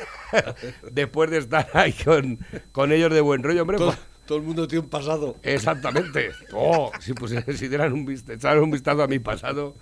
[0.91, 2.39] después de estar ahí con,
[2.71, 3.77] con ellos de buen rollo, hombre.
[3.77, 6.30] todo, pues- todo el mundo tiene un pasado Exactamente.
[6.53, 9.75] Oh, si, pusi- si dieran un, vist- echaran un vistazo a mi pasado,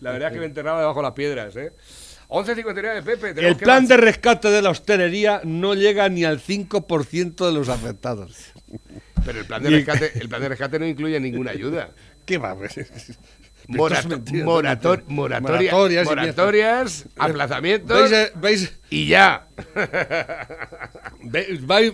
[0.00, 1.72] la verdad es que me enterraba debajo de las piedras, ¿eh?
[2.28, 3.46] 11.59 Pepe.
[3.46, 8.52] El plan de rescate de la hostelería no llega ni al 5% de los afectados.
[9.24, 11.90] Pero el plan, de rescate, el plan de rescate no incluye ninguna ayuda.
[12.24, 12.56] ¿Qué va?
[12.56, 12.74] pues?
[13.68, 18.72] Morato- morator- moratoria- Moratorias moratorias, aplazamientos ¿Veis, eh, veis?
[18.88, 19.46] y ya.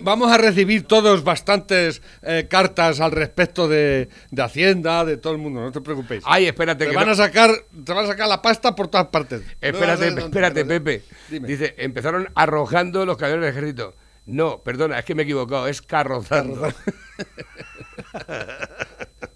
[0.01, 5.39] Vamos a recibir todos bastantes eh, cartas al respecto de, de Hacienda, de todo el
[5.39, 6.23] mundo, no te preocupéis.
[6.25, 6.85] Ay, espérate.
[6.85, 7.51] te que van no- a sacar,
[7.83, 9.41] te van a sacar la pasta por todas partes.
[9.61, 11.03] Espérate, espérate, Pepe.
[11.29, 11.47] Dime.
[11.47, 13.93] Dice, empezaron arrojando los camiones del ejército.
[14.27, 16.71] No, perdona, es que me he equivocado, es carrozando.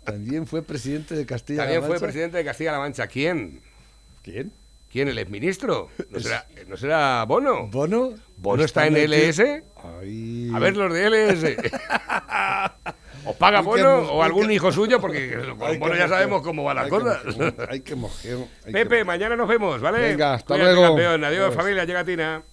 [0.04, 1.64] También fue presidente de Castilla.
[1.64, 3.08] También fue presidente de Castilla-La Mancha.
[3.08, 3.62] ¿Quién?
[4.22, 4.52] ¿Quién?
[4.92, 5.08] ¿Quién?
[5.08, 5.90] ¿El exministro?
[6.10, 7.68] ¿No será, ¿no será Bono?
[7.68, 8.14] ¿Bono?
[8.38, 9.40] ¿Bono está en LS?
[10.02, 10.52] Ay.
[10.54, 11.56] A ver los de LS.
[13.26, 15.00] ¿O paga Bono o algún que- hijo suyo?
[15.00, 17.22] Porque con Bono ya sabemos cómo van las cosas.
[17.70, 18.48] Hay que mojeo.
[18.66, 20.00] hay que Pepe, mañana nos vemos, ¿vale?
[20.00, 20.88] Venga, hasta Cuídate, luego.
[20.96, 21.24] campeón.
[21.24, 21.56] Adiós, Adiós.
[21.56, 22.44] familia, llega Tina.